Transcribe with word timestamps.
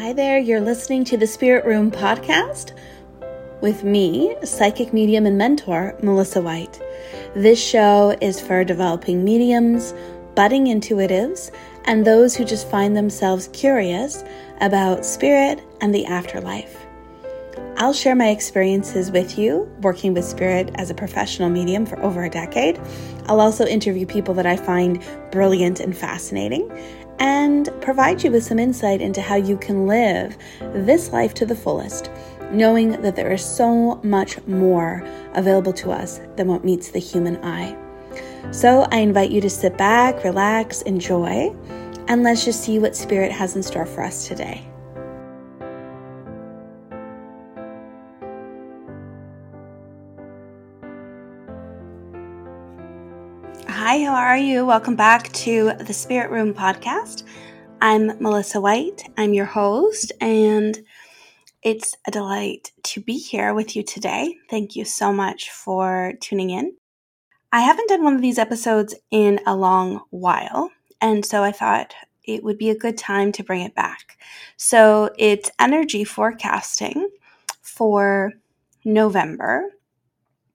Hi 0.00 0.14
there, 0.14 0.38
you're 0.38 0.62
listening 0.62 1.04
to 1.04 1.18
the 1.18 1.26
Spirit 1.26 1.66
Room 1.66 1.90
podcast 1.90 2.72
with 3.60 3.84
me, 3.84 4.34
psychic 4.42 4.94
medium 4.94 5.26
and 5.26 5.36
mentor, 5.36 5.94
Melissa 6.02 6.40
White. 6.40 6.80
This 7.34 7.62
show 7.62 8.16
is 8.22 8.40
for 8.40 8.64
developing 8.64 9.22
mediums, 9.22 9.92
budding 10.34 10.68
intuitives, 10.68 11.50
and 11.84 12.06
those 12.06 12.34
who 12.34 12.46
just 12.46 12.66
find 12.70 12.96
themselves 12.96 13.50
curious 13.52 14.24
about 14.62 15.04
spirit 15.04 15.60
and 15.82 15.94
the 15.94 16.06
afterlife. 16.06 16.78
I'll 17.76 17.92
share 17.92 18.14
my 18.14 18.28
experiences 18.28 19.10
with 19.10 19.38
you 19.38 19.70
working 19.80 20.12
with 20.14 20.24
spirit 20.24 20.70
as 20.74 20.90
a 20.90 20.94
professional 20.94 21.48
medium 21.48 21.84
for 21.84 21.98
over 22.02 22.24
a 22.24 22.30
decade. 22.30 22.80
I'll 23.26 23.40
also 23.40 23.66
interview 23.66 24.06
people 24.06 24.34
that 24.34 24.46
I 24.46 24.56
find 24.56 25.02
brilliant 25.30 25.80
and 25.80 25.96
fascinating 25.96 26.70
and 27.20 27.68
provide 27.80 28.24
you 28.24 28.30
with 28.30 28.42
some 28.42 28.58
insight 28.58 29.00
into 29.00 29.20
how 29.20 29.36
you 29.36 29.56
can 29.56 29.86
live 29.86 30.36
this 30.60 31.12
life 31.12 31.34
to 31.34 31.46
the 31.46 31.54
fullest, 31.54 32.10
knowing 32.50 33.00
that 33.02 33.14
there 33.14 33.30
is 33.32 33.44
so 33.44 34.00
much 34.02 34.44
more 34.46 35.04
available 35.34 35.72
to 35.74 35.90
us 35.90 36.20
than 36.36 36.48
what 36.48 36.64
meets 36.64 36.90
the 36.90 36.98
human 36.98 37.36
eye. 37.44 37.76
So 38.50 38.88
I 38.90 38.98
invite 38.98 39.30
you 39.30 39.40
to 39.42 39.50
sit 39.50 39.76
back, 39.76 40.24
relax, 40.24 40.82
enjoy, 40.82 41.54
and 42.08 42.22
let's 42.22 42.44
just 42.44 42.64
see 42.64 42.78
what 42.78 42.96
Spirit 42.96 43.30
has 43.30 43.54
in 43.54 43.62
store 43.62 43.86
for 43.86 44.02
us 44.02 44.26
today. 44.26 44.69
Hi, 53.90 54.04
how 54.04 54.14
are 54.14 54.38
you? 54.38 54.64
Welcome 54.64 54.94
back 54.94 55.32
to 55.32 55.72
the 55.80 55.92
Spirit 55.92 56.30
Room 56.30 56.54
podcast. 56.54 57.24
I'm 57.80 58.22
Melissa 58.22 58.60
White. 58.60 59.02
I'm 59.16 59.34
your 59.34 59.46
host, 59.46 60.12
and 60.20 60.78
it's 61.64 61.96
a 62.06 62.12
delight 62.12 62.70
to 62.84 63.00
be 63.00 63.18
here 63.18 63.52
with 63.52 63.74
you 63.74 63.82
today. 63.82 64.36
Thank 64.48 64.76
you 64.76 64.84
so 64.84 65.12
much 65.12 65.50
for 65.50 66.12
tuning 66.20 66.50
in. 66.50 66.76
I 67.50 67.62
haven't 67.62 67.88
done 67.88 68.04
one 68.04 68.14
of 68.14 68.22
these 68.22 68.38
episodes 68.38 68.94
in 69.10 69.40
a 69.44 69.56
long 69.56 70.02
while, 70.10 70.70
and 71.00 71.26
so 71.26 71.42
I 71.42 71.50
thought 71.50 71.92
it 72.22 72.44
would 72.44 72.58
be 72.58 72.70
a 72.70 72.78
good 72.78 72.96
time 72.96 73.32
to 73.32 73.42
bring 73.42 73.62
it 73.62 73.74
back. 73.74 74.18
So 74.56 75.10
it's 75.18 75.50
energy 75.58 76.04
forecasting 76.04 77.10
for 77.60 78.34
November 78.84 79.64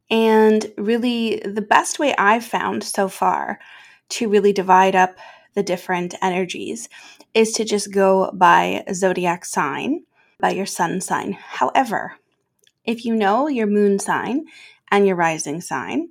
and 0.10 0.72
really, 0.78 1.40
the 1.40 1.62
best 1.62 2.00
way 2.00 2.16
I've 2.16 2.46
found 2.46 2.84
so 2.84 3.08
far 3.08 3.60
to 4.10 4.30
really 4.30 4.54
divide 4.54 4.96
up 4.96 5.16
the 5.56 5.64
different 5.64 6.14
energies 6.22 6.90
is 7.34 7.54
to 7.54 7.66
just 7.66 7.92
go 7.92 8.30
by 8.34 8.84
zodiac 8.94 9.46
sign, 9.46 10.04
by 10.40 10.52
your 10.52 10.66
sun 10.66 11.02
sign. 11.02 11.34
However, 11.34 12.14
if 12.84 13.04
you 13.04 13.16
know 13.16 13.48
your 13.48 13.68
moon 13.68 13.98
sign 14.00 14.46
and 14.92 15.08
your 15.08 15.16
rising 15.16 15.62
sign, 15.62 16.10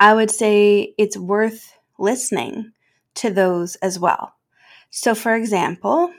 I 0.00 0.14
would 0.14 0.30
say 0.30 0.94
it's 0.98 1.16
worth 1.16 1.74
listening 1.98 2.72
to 3.14 3.30
those 3.30 3.76
as 3.76 3.98
well. 3.98 4.34
So, 4.90 5.14
for 5.14 5.34
example, 5.34 6.12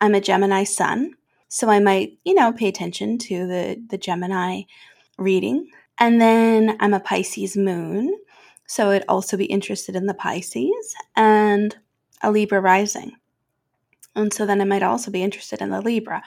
I'm 0.00 0.14
a 0.14 0.20
Gemini 0.20 0.64
sun, 0.64 1.14
so 1.48 1.68
I 1.68 1.80
might, 1.80 2.18
you 2.24 2.34
know, 2.34 2.52
pay 2.52 2.68
attention 2.68 3.18
to 3.18 3.46
the, 3.46 3.82
the 3.88 3.98
Gemini 3.98 4.62
reading. 5.18 5.70
And 5.98 6.20
then 6.20 6.76
I'm 6.80 6.94
a 6.94 7.00
Pisces 7.00 7.56
moon. 7.56 8.18
So 8.66 8.90
I'd 8.90 9.04
also 9.08 9.36
be 9.36 9.44
interested 9.46 9.96
in 9.96 10.06
the 10.06 10.14
Pisces 10.14 10.94
and 11.14 11.76
a 12.22 12.30
Libra 12.30 12.60
rising. 12.60 13.12
And 14.14 14.32
so 14.32 14.46
then 14.46 14.60
I 14.60 14.64
might 14.64 14.82
also 14.82 15.10
be 15.10 15.22
interested 15.22 15.60
in 15.60 15.70
the 15.70 15.80
Libra. 15.80 16.22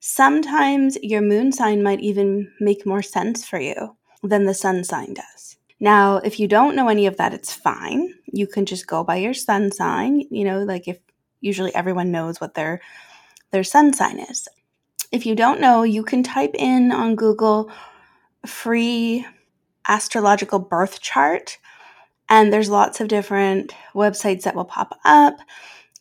Sometimes 0.00 0.96
your 1.02 1.20
moon 1.20 1.52
sign 1.52 1.82
might 1.82 2.00
even 2.00 2.50
make 2.60 2.86
more 2.86 3.02
sense 3.02 3.46
for 3.46 3.60
you 3.60 3.96
than 4.22 4.44
the 4.44 4.54
sun 4.54 4.84
sign 4.84 5.14
does. 5.14 5.56
Now, 5.78 6.16
if 6.16 6.40
you 6.40 6.48
don't 6.48 6.74
know 6.74 6.88
any 6.88 7.06
of 7.06 7.18
that, 7.18 7.34
it's 7.34 7.52
fine. 7.52 8.14
You 8.26 8.46
can 8.46 8.64
just 8.64 8.86
go 8.86 9.04
by 9.04 9.16
your 9.16 9.34
sun 9.34 9.70
sign. 9.70 10.22
You 10.30 10.44
know, 10.44 10.62
like 10.62 10.88
if 10.88 10.98
usually 11.40 11.74
everyone 11.74 12.10
knows 12.10 12.40
what 12.40 12.54
their 12.54 12.80
their 13.50 13.64
sun 13.64 13.92
sign 13.92 14.18
is. 14.18 14.48
If 15.12 15.26
you 15.26 15.34
don't 15.34 15.60
know, 15.60 15.82
you 15.82 16.02
can 16.02 16.22
type 16.22 16.54
in 16.54 16.90
on 16.90 17.14
Google 17.14 17.70
free 18.46 19.26
astrological 19.86 20.58
birth 20.58 21.00
chart. 21.00 21.58
And 22.28 22.52
there's 22.52 22.68
lots 22.68 23.00
of 23.00 23.08
different 23.08 23.74
websites 23.94 24.42
that 24.42 24.54
will 24.54 24.64
pop 24.64 24.98
up. 25.04 25.38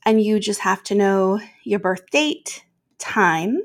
And 0.05 0.21
you 0.21 0.39
just 0.39 0.61
have 0.61 0.83
to 0.83 0.95
know 0.95 1.39
your 1.63 1.79
birth 1.79 2.09
date, 2.11 2.63
time, 2.99 3.59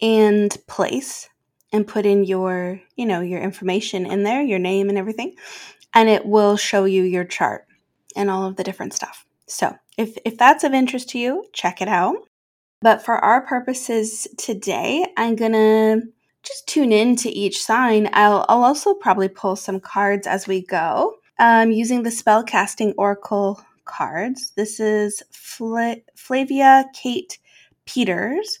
and 0.00 0.56
place 0.66 1.28
and 1.72 1.86
put 1.86 2.06
in 2.06 2.24
your, 2.24 2.80
you 2.96 3.06
know, 3.06 3.20
your 3.20 3.40
information 3.40 4.06
in 4.06 4.22
there, 4.22 4.42
your 4.42 4.58
name 4.58 4.88
and 4.88 4.98
everything. 4.98 5.34
And 5.94 6.08
it 6.08 6.24
will 6.24 6.56
show 6.56 6.84
you 6.84 7.02
your 7.02 7.24
chart 7.24 7.66
and 8.14 8.30
all 8.30 8.46
of 8.46 8.56
the 8.56 8.64
different 8.64 8.94
stuff. 8.94 9.24
So 9.46 9.76
if, 9.96 10.16
if 10.24 10.36
that's 10.38 10.64
of 10.64 10.74
interest 10.74 11.10
to 11.10 11.18
you, 11.18 11.46
check 11.52 11.80
it 11.80 11.88
out. 11.88 12.16
But 12.82 13.04
for 13.04 13.14
our 13.16 13.40
purposes 13.46 14.28
today, 14.36 15.06
I'm 15.16 15.34
to 15.52 16.02
just 16.46 16.68
tune 16.68 16.92
in 16.92 17.16
to 17.16 17.28
each 17.28 17.62
sign. 17.62 18.08
I'll, 18.12 18.46
I'll 18.48 18.62
also 18.62 18.94
probably 18.94 19.28
pull 19.28 19.56
some 19.56 19.80
cards 19.80 20.26
as 20.26 20.46
we 20.46 20.62
go 20.62 21.16
um, 21.38 21.72
using 21.72 22.02
the 22.02 22.10
spellcasting 22.10 22.94
oracle 22.96 23.60
cards. 23.84 24.52
This 24.56 24.78
is 24.78 25.22
Fla- 25.30 25.96
Flavia 26.14 26.84
Kate 26.94 27.38
Peters 27.84 28.60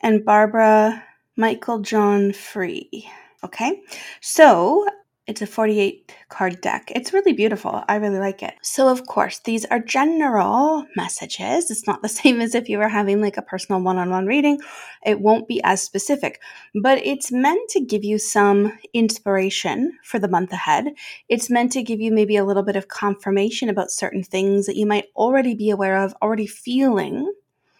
and 0.00 0.24
Barbara 0.24 1.02
Meiklejohn-Free. 1.38 3.10
Okay, 3.44 3.82
so 4.20 4.86
it's 5.28 5.40
a 5.40 5.46
48 5.46 6.12
card 6.28 6.60
deck. 6.60 6.90
It's 6.94 7.12
really 7.12 7.32
beautiful. 7.32 7.84
I 7.88 7.96
really 7.96 8.18
like 8.18 8.42
it. 8.42 8.54
So, 8.60 8.88
of 8.88 9.06
course, 9.06 9.38
these 9.38 9.64
are 9.66 9.78
general 9.78 10.84
messages. 10.96 11.70
It's 11.70 11.86
not 11.86 12.02
the 12.02 12.08
same 12.20 12.40
as 12.40 12.56
if 12.56 12.68
you 12.68 12.78
were 12.78 12.88
having 12.88 13.20
like 13.20 13.36
a 13.36 13.42
personal 13.42 13.80
one 13.80 13.98
on 13.98 14.10
one 14.10 14.26
reading. 14.26 14.60
It 15.06 15.20
won't 15.20 15.46
be 15.46 15.60
as 15.62 15.80
specific, 15.80 16.40
but 16.82 16.98
it's 16.98 17.30
meant 17.30 17.70
to 17.70 17.80
give 17.80 18.02
you 18.02 18.18
some 18.18 18.76
inspiration 18.92 19.96
for 20.02 20.18
the 20.18 20.28
month 20.28 20.52
ahead. 20.52 20.86
It's 21.28 21.50
meant 21.50 21.70
to 21.72 21.82
give 21.82 22.00
you 22.00 22.12
maybe 22.12 22.36
a 22.36 22.44
little 22.44 22.64
bit 22.64 22.76
of 22.76 22.88
confirmation 22.88 23.68
about 23.68 23.92
certain 23.92 24.24
things 24.24 24.66
that 24.66 24.76
you 24.76 24.86
might 24.86 25.06
already 25.14 25.54
be 25.54 25.70
aware 25.70 26.02
of, 26.02 26.14
already 26.20 26.48
feeling, 26.48 27.32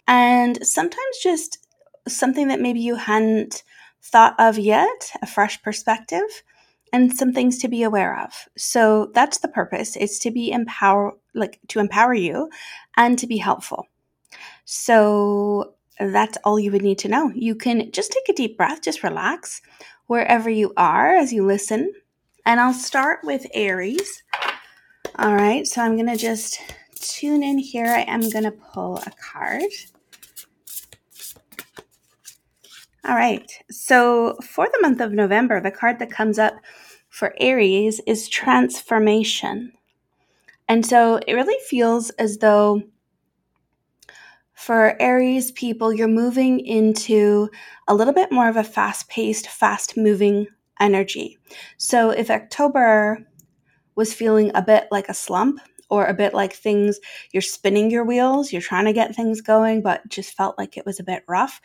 and 0.06 0.64
sometimes 0.64 1.18
just 1.22 1.58
something 2.06 2.48
that 2.48 2.60
maybe 2.60 2.80
you 2.80 2.94
hadn't 2.94 3.64
thought 4.00 4.34
of 4.38 4.58
yet, 4.58 5.12
a 5.22 5.26
fresh 5.26 5.60
perspective 5.62 6.42
and 6.92 7.16
some 7.16 7.32
things 7.32 7.58
to 7.58 7.68
be 7.68 7.82
aware 7.82 8.18
of. 8.20 8.32
So 8.56 9.10
that's 9.14 9.38
the 9.38 9.48
purpose. 9.48 9.96
It's 9.96 10.18
to 10.20 10.30
be 10.30 10.52
empower 10.52 11.12
like 11.34 11.58
to 11.68 11.80
empower 11.80 12.14
you 12.14 12.50
and 12.96 13.18
to 13.18 13.26
be 13.26 13.38
helpful. 13.38 13.86
So 14.64 15.74
that's 15.98 16.38
all 16.44 16.58
you 16.58 16.72
would 16.72 16.82
need 16.82 16.98
to 17.00 17.08
know. 17.08 17.30
You 17.34 17.54
can 17.54 17.90
just 17.92 18.12
take 18.12 18.28
a 18.28 18.34
deep 18.36 18.56
breath, 18.56 18.82
just 18.82 19.02
relax 19.02 19.60
wherever 20.06 20.50
you 20.50 20.72
are 20.76 21.14
as 21.14 21.32
you 21.32 21.46
listen. 21.46 21.92
And 22.44 22.60
I'll 22.60 22.74
start 22.74 23.20
with 23.22 23.46
Aries. 23.54 24.22
All 25.18 25.34
right, 25.34 25.66
so 25.66 25.82
I'm 25.82 25.96
going 25.96 26.08
to 26.08 26.16
just 26.16 26.60
tune 26.94 27.42
in 27.42 27.58
here. 27.58 27.86
I 27.86 28.00
am 28.02 28.28
going 28.30 28.44
to 28.44 28.50
pull 28.50 28.98
a 28.98 29.12
card. 29.32 29.70
All 33.04 33.16
right. 33.16 33.50
So 33.70 34.36
for 34.42 34.68
the 34.72 34.78
month 34.80 35.00
of 35.00 35.12
November, 35.12 35.60
the 35.60 35.72
card 35.72 35.98
that 35.98 36.10
comes 36.10 36.38
up 36.38 36.54
for 37.08 37.34
Aries 37.40 38.00
is 38.06 38.28
transformation. 38.28 39.72
And 40.68 40.86
so 40.86 41.18
it 41.26 41.34
really 41.34 41.58
feels 41.68 42.10
as 42.10 42.38
though 42.38 42.82
for 44.54 45.00
Aries 45.02 45.50
people, 45.50 45.92
you're 45.92 46.06
moving 46.06 46.60
into 46.60 47.50
a 47.88 47.94
little 47.94 48.14
bit 48.14 48.30
more 48.30 48.48
of 48.48 48.56
a 48.56 48.62
fast 48.62 49.08
paced, 49.08 49.48
fast 49.48 49.96
moving 49.96 50.46
energy. 50.78 51.36
So 51.78 52.10
if 52.10 52.30
October 52.30 53.26
was 53.96 54.14
feeling 54.14 54.52
a 54.54 54.62
bit 54.62 54.86
like 54.92 55.08
a 55.08 55.14
slump, 55.14 55.60
or 55.92 56.06
a 56.06 56.14
bit 56.14 56.32
like 56.32 56.54
things 56.54 56.98
you're 57.32 57.42
spinning 57.42 57.90
your 57.90 58.02
wheels, 58.02 58.50
you're 58.50 58.62
trying 58.62 58.86
to 58.86 58.94
get 58.94 59.14
things 59.14 59.42
going, 59.42 59.82
but 59.82 60.00
just 60.08 60.34
felt 60.34 60.56
like 60.56 60.78
it 60.78 60.86
was 60.86 60.98
a 60.98 61.04
bit 61.04 61.22
rough 61.28 61.60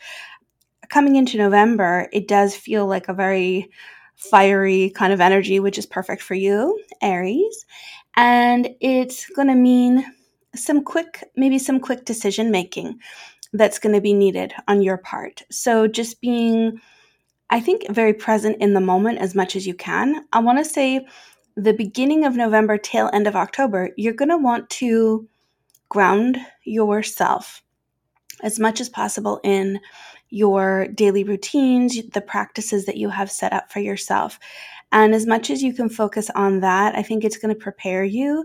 coming 0.88 1.16
into 1.16 1.38
November, 1.38 2.08
it 2.12 2.28
does 2.28 2.54
feel 2.54 2.86
like 2.86 3.08
a 3.08 3.14
very 3.14 3.70
fiery 4.16 4.90
kind 4.90 5.12
of 5.12 5.20
energy, 5.20 5.60
which 5.60 5.78
is 5.78 5.86
perfect 5.86 6.22
for 6.22 6.34
you, 6.34 6.78
Aries. 7.02 7.64
And 8.16 8.70
it's 8.80 9.28
going 9.30 9.48
to 9.48 9.54
mean 9.54 10.04
some 10.54 10.82
quick, 10.82 11.24
maybe 11.36 11.58
some 11.58 11.78
quick 11.78 12.04
decision 12.04 12.50
making 12.50 12.98
that's 13.52 13.78
going 13.78 13.94
to 13.94 14.00
be 14.00 14.12
needed 14.12 14.52
on 14.66 14.82
your 14.82 14.98
part. 14.98 15.42
So 15.50 15.86
just 15.86 16.20
being, 16.20 16.80
I 17.50 17.60
think, 17.60 17.88
very 17.90 18.12
present 18.12 18.60
in 18.60 18.74
the 18.74 18.80
moment 18.80 19.18
as 19.18 19.34
much 19.34 19.56
as 19.56 19.66
you 19.66 19.74
can. 19.74 20.26
I 20.32 20.40
want 20.40 20.58
to 20.58 20.64
say 20.64 21.06
the 21.56 21.72
beginning 21.72 22.24
of 22.24 22.36
November, 22.36 22.76
tail 22.76 23.10
end 23.12 23.26
of 23.26 23.36
October, 23.36 23.90
you're 23.96 24.12
going 24.12 24.30
to 24.30 24.36
want 24.36 24.68
to 24.70 25.28
ground 25.88 26.38
yourself 26.64 27.62
as 28.42 28.58
much 28.58 28.80
as 28.80 28.88
possible 28.88 29.40
in 29.42 29.80
your 30.30 30.88
daily 30.88 31.24
routines, 31.24 32.02
the 32.10 32.20
practices 32.20 32.86
that 32.86 32.96
you 32.96 33.08
have 33.08 33.30
set 33.30 33.52
up 33.52 33.72
for 33.72 33.80
yourself. 33.80 34.38
And 34.92 35.14
as 35.14 35.26
much 35.26 35.50
as 35.50 35.62
you 35.62 35.72
can 35.72 35.88
focus 35.88 36.30
on 36.34 36.60
that, 36.60 36.94
I 36.94 37.02
think 37.02 37.24
it's 37.24 37.36
going 37.36 37.54
to 37.54 37.60
prepare 37.60 38.04
you 38.04 38.44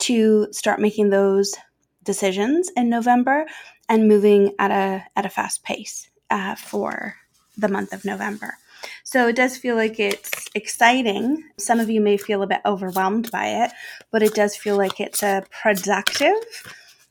to 0.00 0.48
start 0.52 0.80
making 0.80 1.10
those 1.10 1.54
decisions 2.02 2.70
in 2.76 2.88
November 2.88 3.46
and 3.88 4.08
moving 4.08 4.54
at 4.58 4.70
a 4.70 5.04
at 5.16 5.26
a 5.26 5.30
fast 5.30 5.62
pace 5.62 6.10
uh, 6.30 6.54
for 6.54 7.16
the 7.56 7.68
month 7.68 7.92
of 7.92 8.04
November. 8.04 8.54
So 9.04 9.28
it 9.28 9.36
does 9.36 9.56
feel 9.56 9.76
like 9.76 10.00
it's 10.00 10.48
exciting. 10.54 11.44
Some 11.58 11.78
of 11.78 11.88
you 11.88 12.00
may 12.00 12.16
feel 12.16 12.42
a 12.42 12.46
bit 12.46 12.60
overwhelmed 12.66 13.30
by 13.30 13.64
it, 13.64 13.72
but 14.10 14.22
it 14.22 14.34
does 14.34 14.56
feel 14.56 14.76
like 14.76 14.98
it's 14.98 15.22
a 15.22 15.44
productive 15.50 16.34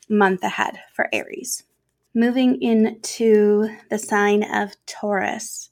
month 0.10 0.44
ahead 0.44 0.80
for 0.94 1.08
Aries. 1.14 1.64
Moving 2.14 2.62
into 2.62 3.70
the 3.90 3.98
sign 3.98 4.44
of 4.44 4.76
Taurus. 4.86 5.70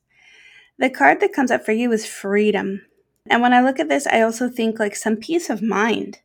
The 0.78 0.90
card 0.90 1.20
that 1.20 1.34
comes 1.34 1.52
up 1.52 1.66
for 1.66 1.74
you 1.74 1.92
is 1.92 2.06
freedom. 2.06 2.82
And 3.30 3.42
when 3.42 3.54
I 3.54 3.62
look 3.62 3.80
at 3.80 3.90
this, 3.90 4.08
I 4.08 4.22
also 4.22 4.50
think 4.50 4.80
like 4.80 4.96
some 4.96 5.18
peace 5.18 5.50
of 5.50 5.62
mind. 5.62 6.20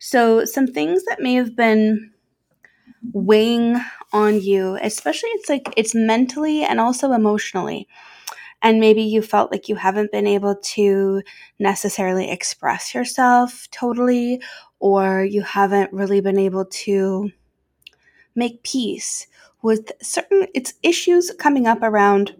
So, 0.00 0.44
some 0.44 0.66
things 0.66 1.04
that 1.04 1.20
may 1.20 1.34
have 1.34 1.54
been 1.54 2.10
weighing 3.12 3.80
on 4.12 4.40
you, 4.40 4.78
especially 4.82 5.30
it's 5.30 5.48
like 5.48 5.72
it's 5.76 5.94
mentally 5.94 6.64
and 6.64 6.80
also 6.80 7.12
emotionally. 7.12 7.86
And 8.62 8.80
maybe 8.80 9.02
you 9.02 9.22
felt 9.22 9.52
like 9.52 9.68
you 9.68 9.76
haven't 9.76 10.12
been 10.12 10.26
able 10.26 10.56
to 10.56 11.22
necessarily 11.58 12.30
express 12.30 12.94
yourself 12.94 13.68
totally, 13.70 14.42
or 14.80 15.24
you 15.24 15.42
haven't 15.42 15.92
really 15.92 16.20
been 16.20 16.38
able 16.38 16.66
to 16.66 17.30
make 18.34 18.62
peace 18.62 19.26
with 19.62 19.92
certain 20.02 20.46
it's 20.54 20.74
issues 20.82 21.30
coming 21.38 21.66
up 21.66 21.82
around 21.82 22.34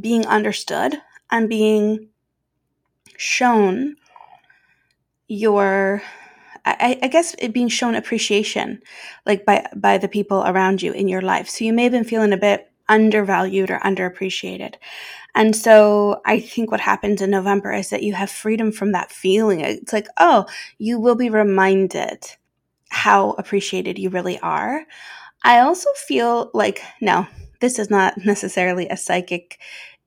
being 0.00 0.26
understood 0.26 0.96
and 1.30 1.48
being 1.48 2.08
shown 3.16 3.96
your 5.28 6.02
I, 6.64 6.98
I, 7.02 7.08
guess 7.08 7.34
it 7.40 7.52
being 7.52 7.68
shown 7.68 7.96
appreciation 7.96 8.80
like 9.26 9.44
by 9.44 9.66
by 9.74 9.98
the 9.98 10.08
people 10.08 10.44
around 10.46 10.80
you 10.80 10.92
in 10.92 11.08
your 11.08 11.22
life. 11.22 11.48
So 11.48 11.64
you 11.64 11.72
may 11.72 11.84
have 11.84 11.92
been 11.92 12.04
feeling 12.04 12.32
a 12.32 12.36
bit 12.36 12.70
undervalued 12.88 13.70
or 13.70 13.80
underappreciated. 13.80 14.74
And 15.34 15.56
so 15.56 16.20
i 16.26 16.38
think 16.38 16.70
what 16.70 16.80
happens 16.80 17.22
in 17.22 17.30
november 17.30 17.72
is 17.72 17.90
that 17.90 18.02
you 18.02 18.12
have 18.12 18.30
freedom 18.30 18.70
from 18.70 18.92
that 18.92 19.10
feeling. 19.10 19.60
It's 19.60 19.92
like 19.92 20.08
oh 20.18 20.46
you 20.78 21.00
will 21.00 21.16
be 21.16 21.30
reminded 21.30 22.24
how 22.90 23.30
appreciated 23.32 23.98
you 23.98 24.10
really 24.10 24.38
are 24.40 24.84
i 25.44 25.58
also 25.60 25.88
feel 26.06 26.50
like 26.54 26.82
no 27.00 27.26
this 27.60 27.78
is 27.78 27.90
not 27.90 28.18
necessarily 28.24 28.88
a 28.88 28.96
psychic 28.96 29.58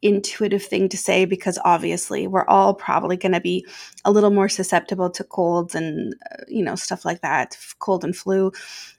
intuitive 0.01 0.61
thing 0.63 0.87
to 0.89 0.97
say 0.97 1.25
because 1.25 1.57
obviously 1.65 2.27
we're 2.27 2.45
all 2.45 2.75
probably 2.75 3.17
going 3.17 3.31
to 3.31 3.41
be 3.41 3.65
a 4.03 4.11
little 4.11 4.29
more 4.29 4.47
susceptible 4.47 5.09
to 5.09 5.23
colds 5.23 5.73
and 5.73 6.13
uh, 6.31 6.43
you 6.47 6.63
know 6.63 6.75
stuff 6.75 7.05
like 7.05 7.21
that 7.21 7.57
cold 7.79 8.03
and 8.03 8.15
flu 8.15 8.51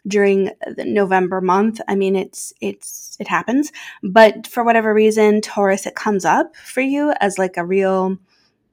during 0.09 0.50
the 0.77 0.85
november 0.85 1.41
month. 1.41 1.81
I 1.87 1.94
mean 1.94 2.17
it's 2.17 2.53
it's 2.61 3.17
it 3.21 3.29
happens. 3.29 3.71
But 4.03 4.49
for 4.49 4.65
whatever 4.65 4.93
reason 4.93 5.41
taurus 5.43 5.87
it 5.87 5.94
comes 5.94 6.25
up 6.25 6.56
for 6.56 6.81
you 6.81 7.12
as 7.21 7.38
like 7.38 7.56
a 7.56 7.65
real 7.65 8.19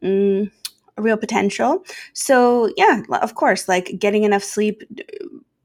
mm, 0.02 0.52
a 0.98 1.02
real 1.02 1.18
potential. 1.18 1.84
So 2.14 2.72
yeah 2.78 3.02
of 3.22 3.36
course 3.36 3.68
like 3.68 4.00
getting 4.00 4.24
enough 4.24 4.44
sleep 4.44 4.82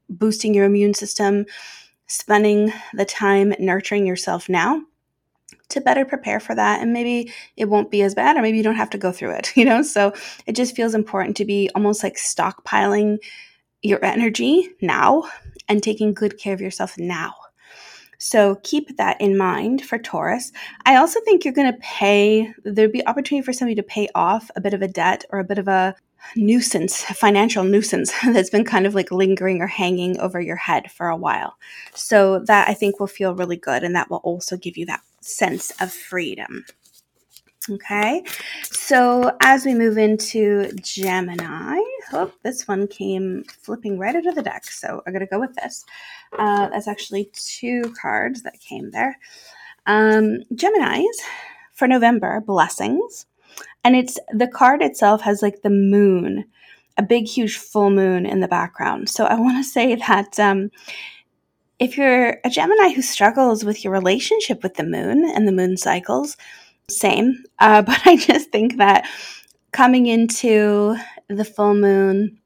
boosting 0.09 0.53
your 0.53 0.65
immune 0.65 0.93
system 0.93 1.45
spending 2.09 2.73
the 2.93 3.05
time 3.05 3.53
nurturing 3.59 4.05
yourself 4.05 4.49
now 4.49 4.81
to 5.69 5.79
better 5.79 6.03
prepare 6.03 6.39
for 6.39 6.55
that. 6.55 6.81
And 6.81 6.91
maybe 6.91 7.31
it 7.55 7.69
won't 7.69 7.91
be 7.91 8.01
as 8.01 8.15
bad 8.15 8.35
or 8.35 8.41
maybe 8.41 8.57
you 8.57 8.63
don't 8.63 8.75
have 8.75 8.89
to 8.89 8.97
go 8.97 9.11
through 9.11 9.31
it 9.31 9.51
you 9.55 9.63
know? 9.63 9.81
So 9.81 10.13
it 10.45 10.55
just 10.55 10.75
feels 10.75 10.95
important 10.95 11.37
to 11.37 11.45
be 11.45 11.69
almost 11.75 12.03
like 12.03 12.15
stockpiling 12.15 13.19
your 13.81 14.03
energy 14.03 14.69
now 14.81 15.29
and 15.69 15.81
taking 15.81 16.13
good 16.13 16.37
care 16.37 16.53
of 16.53 16.61
yourself 16.61 16.97
now. 16.97 17.33
So 18.17 18.55
keep 18.63 18.97
that 18.97 19.21
in 19.21 19.37
mind 19.37 19.85
for 19.85 19.97
Taurus. 19.97 20.51
I 20.85 20.97
also 20.97 21.21
think 21.21 21.45
you're 21.45 21.53
going 21.53 21.71
to 21.71 21.79
pay, 21.79 22.53
there'd 22.65 22.91
be 22.91 23.05
opportunity 23.07 23.45
for 23.45 23.53
somebody 23.53 23.75
to 23.75 23.83
pay 23.83 24.09
off 24.13 24.51
a 24.57 24.61
bit 24.61 24.73
of 24.73 24.81
a 24.81 24.89
debt 24.89 25.23
or 25.29 25.39
a 25.39 25.45
bit 25.45 25.57
of 25.57 25.69
a 25.69 25.95
nuisance, 26.35 27.03
financial 27.03 27.63
nuisance 27.63 28.13
that's 28.25 28.49
been 28.49 28.65
kind 28.65 28.85
of 28.85 28.95
like 28.95 29.11
lingering 29.11 29.61
or 29.61 29.67
hanging 29.67 30.19
over 30.19 30.39
your 30.39 30.55
head 30.55 30.91
for 30.91 31.07
a 31.07 31.17
while. 31.17 31.57
So 31.93 32.39
that 32.45 32.67
I 32.67 32.73
think 32.73 32.99
will 32.99 33.07
feel 33.07 33.35
really 33.35 33.57
good 33.57 33.83
and 33.83 33.95
that 33.95 34.09
will 34.09 34.17
also 34.17 34.57
give 34.57 34.77
you 34.77 34.85
that 34.87 35.01
sense 35.21 35.71
of 35.81 35.91
freedom. 35.91 36.65
Okay, 37.69 38.23
so 38.63 39.35
as 39.41 39.63
we 39.63 39.75
move 39.75 39.97
into 39.97 40.71
Gemini, 40.81 41.77
oh, 42.13 42.31
this 42.41 42.67
one 42.67 42.87
came 42.87 43.43
flipping 43.43 43.99
right 43.99 44.15
out 44.15 44.25
of 44.25 44.33
the 44.33 44.41
deck, 44.41 44.65
so 44.65 45.03
I'm 45.05 45.13
to 45.13 45.25
go 45.27 45.39
with 45.39 45.53
this. 45.55 45.85
Uh, 46.37 46.69
that's 46.69 46.87
actually 46.87 47.29
two 47.33 47.93
cards 48.01 48.41
that 48.43 48.59
came 48.59 48.89
there. 48.89 49.19
Um, 49.85 50.39
Geminis 50.55 51.05
for 51.73 51.87
November, 51.87 52.41
blessings. 52.41 53.27
And 53.83 53.95
it's 53.95 54.19
the 54.33 54.47
card 54.47 54.81
itself 54.81 55.21
has 55.21 55.41
like 55.41 55.61
the 55.61 55.69
moon, 55.69 56.45
a 56.97 57.03
big, 57.03 57.27
huge 57.27 57.57
full 57.57 57.89
moon 57.89 58.25
in 58.25 58.39
the 58.41 58.47
background. 58.47 59.09
So 59.09 59.25
I 59.25 59.39
want 59.39 59.63
to 59.63 59.69
say 59.69 59.95
that 59.95 60.39
um, 60.39 60.69
if 61.79 61.97
you're 61.97 62.37
a 62.43 62.49
Gemini 62.49 62.93
who 62.93 63.01
struggles 63.01 63.63
with 63.63 63.83
your 63.83 63.93
relationship 63.93 64.63
with 64.63 64.75
the 64.75 64.83
moon 64.83 65.29
and 65.33 65.47
the 65.47 65.53
moon 65.53 65.77
cycles, 65.77 66.35
same. 66.89 67.43
Uh, 67.59 67.81
but 67.83 68.01
I 68.05 68.17
just 68.17 68.51
think 68.51 68.77
that 68.77 69.07
coming 69.71 70.07
into 70.07 70.95
the 71.27 71.45
full 71.45 71.73
moon 71.73 72.39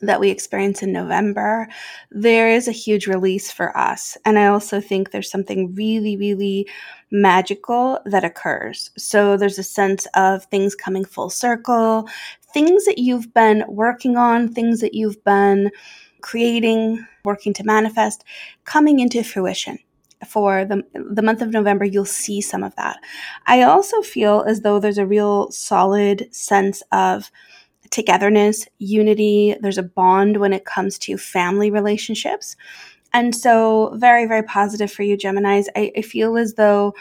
that 0.00 0.20
we 0.20 0.30
experience 0.30 0.82
in 0.82 0.92
November, 0.92 1.68
there 2.10 2.48
is 2.48 2.68
a 2.68 2.72
huge 2.72 3.06
release 3.06 3.50
for 3.50 3.76
us. 3.76 4.16
And 4.24 4.38
I 4.38 4.46
also 4.46 4.80
think 4.80 5.10
there's 5.10 5.30
something 5.30 5.74
really, 5.74 6.16
really 6.16 6.68
magical 7.10 8.00
that 8.06 8.24
occurs. 8.24 8.90
So 8.96 9.36
there's 9.36 9.58
a 9.58 9.64
sense 9.64 10.06
of 10.14 10.44
things 10.46 10.74
coming 10.74 11.04
full 11.04 11.30
circle, 11.30 12.08
things 12.52 12.84
that 12.86 12.98
you've 12.98 13.32
been 13.34 13.64
working 13.68 14.16
on, 14.16 14.52
things 14.52 14.80
that 14.80 14.94
you've 14.94 15.22
been 15.24 15.70
creating, 16.20 17.06
working 17.24 17.52
to 17.54 17.64
manifest, 17.64 18.24
coming 18.64 19.00
into 19.00 19.22
fruition. 19.22 19.78
For 20.26 20.64
the, 20.64 20.82
the 20.94 21.20
month 21.20 21.42
of 21.42 21.50
November, 21.50 21.84
you'll 21.84 22.06
see 22.06 22.40
some 22.40 22.62
of 22.62 22.74
that. 22.76 22.96
I 23.46 23.62
also 23.62 24.00
feel 24.00 24.42
as 24.46 24.62
though 24.62 24.78
there's 24.78 24.96
a 24.96 25.06
real 25.06 25.50
solid 25.50 26.34
sense 26.34 26.82
of 26.92 27.30
togetherness, 27.94 28.66
unity. 28.78 29.54
There's 29.60 29.78
a 29.78 29.82
bond 29.82 30.38
when 30.38 30.52
it 30.52 30.64
comes 30.64 30.98
to 30.98 31.16
family 31.16 31.70
relationships. 31.70 32.56
And 33.12 33.34
so, 33.34 33.94
very, 33.96 34.26
very 34.26 34.42
positive 34.42 34.90
for 34.90 35.04
you, 35.04 35.16
Geminis. 35.16 35.66
I, 35.76 35.92
I 35.96 36.02
feel 36.02 36.36
as 36.36 36.54
though 36.54 36.94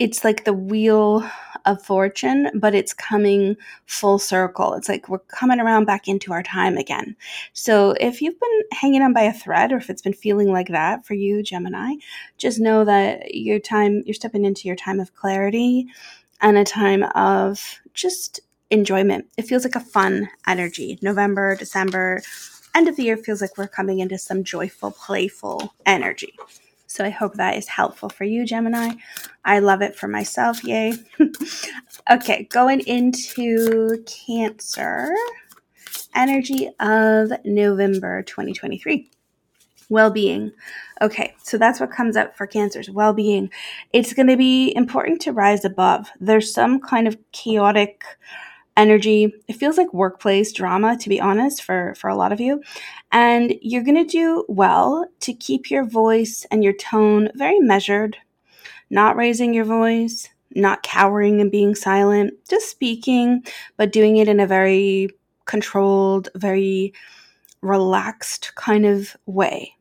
it's 0.00 0.24
like 0.24 0.44
the 0.44 0.52
wheel 0.52 1.28
of 1.64 1.82
fortune, 1.82 2.50
but 2.54 2.74
it's 2.74 2.92
coming 2.92 3.56
full 3.86 4.18
circle. 4.18 4.74
It's 4.74 4.88
like 4.88 5.08
we're 5.08 5.18
coming 5.18 5.60
around 5.60 5.84
back 5.84 6.08
into 6.08 6.32
our 6.32 6.42
time 6.42 6.76
again. 6.76 7.14
So 7.52 7.94
if 8.00 8.20
you've 8.20 8.38
been 8.38 8.62
hanging 8.72 9.02
on 9.02 9.12
by 9.12 9.22
a 9.22 9.32
thread, 9.32 9.72
or 9.72 9.76
if 9.76 9.88
it's 9.90 10.02
been 10.02 10.12
feeling 10.12 10.50
like 10.52 10.68
that 10.68 11.06
for 11.06 11.14
you, 11.14 11.42
Gemini, 11.44 11.94
just 12.38 12.58
know 12.58 12.84
that 12.84 13.34
your 13.34 13.60
time, 13.60 14.02
you're 14.04 14.14
stepping 14.14 14.44
into 14.44 14.66
your 14.66 14.76
time 14.76 14.98
of 14.98 15.14
clarity 15.14 15.86
and 16.40 16.56
a 16.56 16.64
time 16.64 17.04
of 17.14 17.80
just 17.94 18.40
enjoyment. 18.70 19.26
It 19.36 19.46
feels 19.46 19.64
like 19.64 19.76
a 19.76 19.80
fun 19.80 20.28
energy. 20.46 20.98
November, 21.02 21.56
December, 21.56 22.22
end 22.74 22.88
of 22.88 22.96
the 22.96 23.04
year 23.04 23.16
feels 23.16 23.40
like 23.40 23.56
we're 23.56 23.68
coming 23.68 24.00
into 24.00 24.18
some 24.18 24.44
joyful, 24.44 24.90
playful 24.90 25.74
energy. 25.86 26.34
So 26.86 27.04
I 27.04 27.10
hope 27.10 27.34
that 27.34 27.56
is 27.56 27.68
helpful 27.68 28.08
for 28.08 28.24
you, 28.24 28.46
Gemini. 28.46 28.92
I 29.44 29.58
love 29.58 29.82
it 29.82 29.94
for 29.94 30.08
myself. 30.08 30.64
Yay. 30.64 30.94
okay, 32.10 32.44
going 32.50 32.80
into 32.80 34.02
Cancer, 34.06 35.10
energy 36.14 36.70
of 36.80 37.30
November 37.44 38.22
2023. 38.22 39.10
Well 39.90 40.10
being. 40.10 40.52
Okay, 41.00 41.34
so 41.42 41.56
that's 41.58 41.80
what 41.80 41.90
comes 41.90 42.16
up 42.16 42.36
for 42.36 42.46
Cancer's 42.46 42.90
well 42.90 43.12
being. 43.12 43.50
It's 43.92 44.12
going 44.12 44.28
to 44.28 44.36
be 44.36 44.74
important 44.74 45.20
to 45.22 45.32
rise 45.32 45.64
above. 45.64 46.10
There's 46.20 46.52
some 46.52 46.80
kind 46.80 47.06
of 47.06 47.16
chaotic 47.32 48.02
energy. 48.78 49.34
It 49.48 49.56
feels 49.56 49.76
like 49.76 49.92
workplace 49.92 50.52
drama, 50.52 50.96
to 50.98 51.08
be 51.08 51.20
honest, 51.20 51.62
for, 51.62 51.94
for 51.96 52.08
a 52.08 52.16
lot 52.16 52.32
of 52.32 52.40
you. 52.40 52.62
And 53.12 53.54
you're 53.60 53.82
going 53.82 54.02
to 54.02 54.10
do 54.10 54.44
well 54.48 55.06
to 55.20 55.34
keep 55.34 55.70
your 55.70 55.84
voice 55.84 56.46
and 56.50 56.64
your 56.64 56.72
tone 56.72 57.30
very 57.34 57.58
measured, 57.58 58.16
not 58.90 59.16
raising 59.16 59.52
your 59.52 59.64
voice, 59.64 60.28
not 60.54 60.82
cowering 60.82 61.40
and 61.40 61.50
being 61.50 61.74
silent, 61.74 62.34
just 62.48 62.70
speaking, 62.70 63.44
but 63.76 63.92
doing 63.92 64.16
it 64.16 64.28
in 64.28 64.40
a 64.40 64.46
very 64.46 65.10
controlled, 65.44 66.28
very 66.36 66.94
relaxed 67.62 68.52
kind 68.54 68.86
of 68.86 69.16
way. 69.26 69.74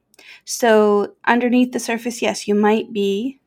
So, 0.45 1.15
underneath 1.25 1.73
the 1.73 1.79
surface, 1.79 2.21
yes, 2.21 2.47
you 2.47 2.55
might 2.55 2.91
be 2.93 3.39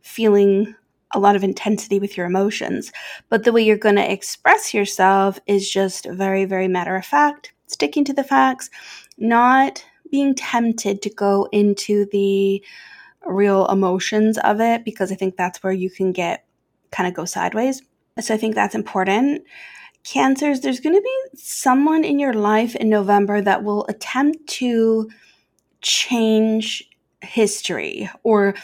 feeling 0.00 0.74
a 1.12 1.18
lot 1.18 1.36
of 1.36 1.44
intensity 1.44 1.98
with 1.98 2.16
your 2.16 2.26
emotions, 2.26 2.92
but 3.28 3.44
the 3.44 3.52
way 3.52 3.62
you're 3.62 3.76
going 3.76 3.96
to 3.96 4.12
express 4.12 4.74
yourself 4.74 5.38
is 5.46 5.70
just 5.70 6.06
very, 6.06 6.44
very 6.44 6.68
matter 6.68 6.96
of 6.96 7.06
fact, 7.06 7.52
sticking 7.66 8.04
to 8.04 8.12
the 8.12 8.24
facts, 8.24 8.70
not 9.16 9.84
being 10.10 10.34
tempted 10.34 11.02
to 11.02 11.10
go 11.10 11.48
into 11.52 12.06
the 12.12 12.62
real 13.26 13.66
emotions 13.66 14.38
of 14.38 14.60
it 14.60 14.84
because 14.84 15.12
I 15.12 15.14
think 15.14 15.36
that's 15.36 15.62
where 15.62 15.72
you 15.72 15.90
can 15.90 16.12
get 16.12 16.44
kind 16.90 17.08
of 17.08 17.14
go 17.14 17.24
sideways. 17.24 17.82
So 18.20 18.34
I 18.34 18.36
think 18.36 18.54
that's 18.54 18.74
important. 18.74 19.42
Cancers, 20.04 20.60
there's 20.60 20.80
going 20.80 20.94
to 20.94 21.02
be 21.02 21.38
someone 21.38 22.04
in 22.04 22.18
your 22.18 22.32
life 22.32 22.74
in 22.76 22.88
November 22.88 23.40
that 23.42 23.62
will 23.62 23.84
attempt 23.86 24.46
to 24.48 25.10
change 25.82 26.88
history 27.20 28.08
or 28.22 28.54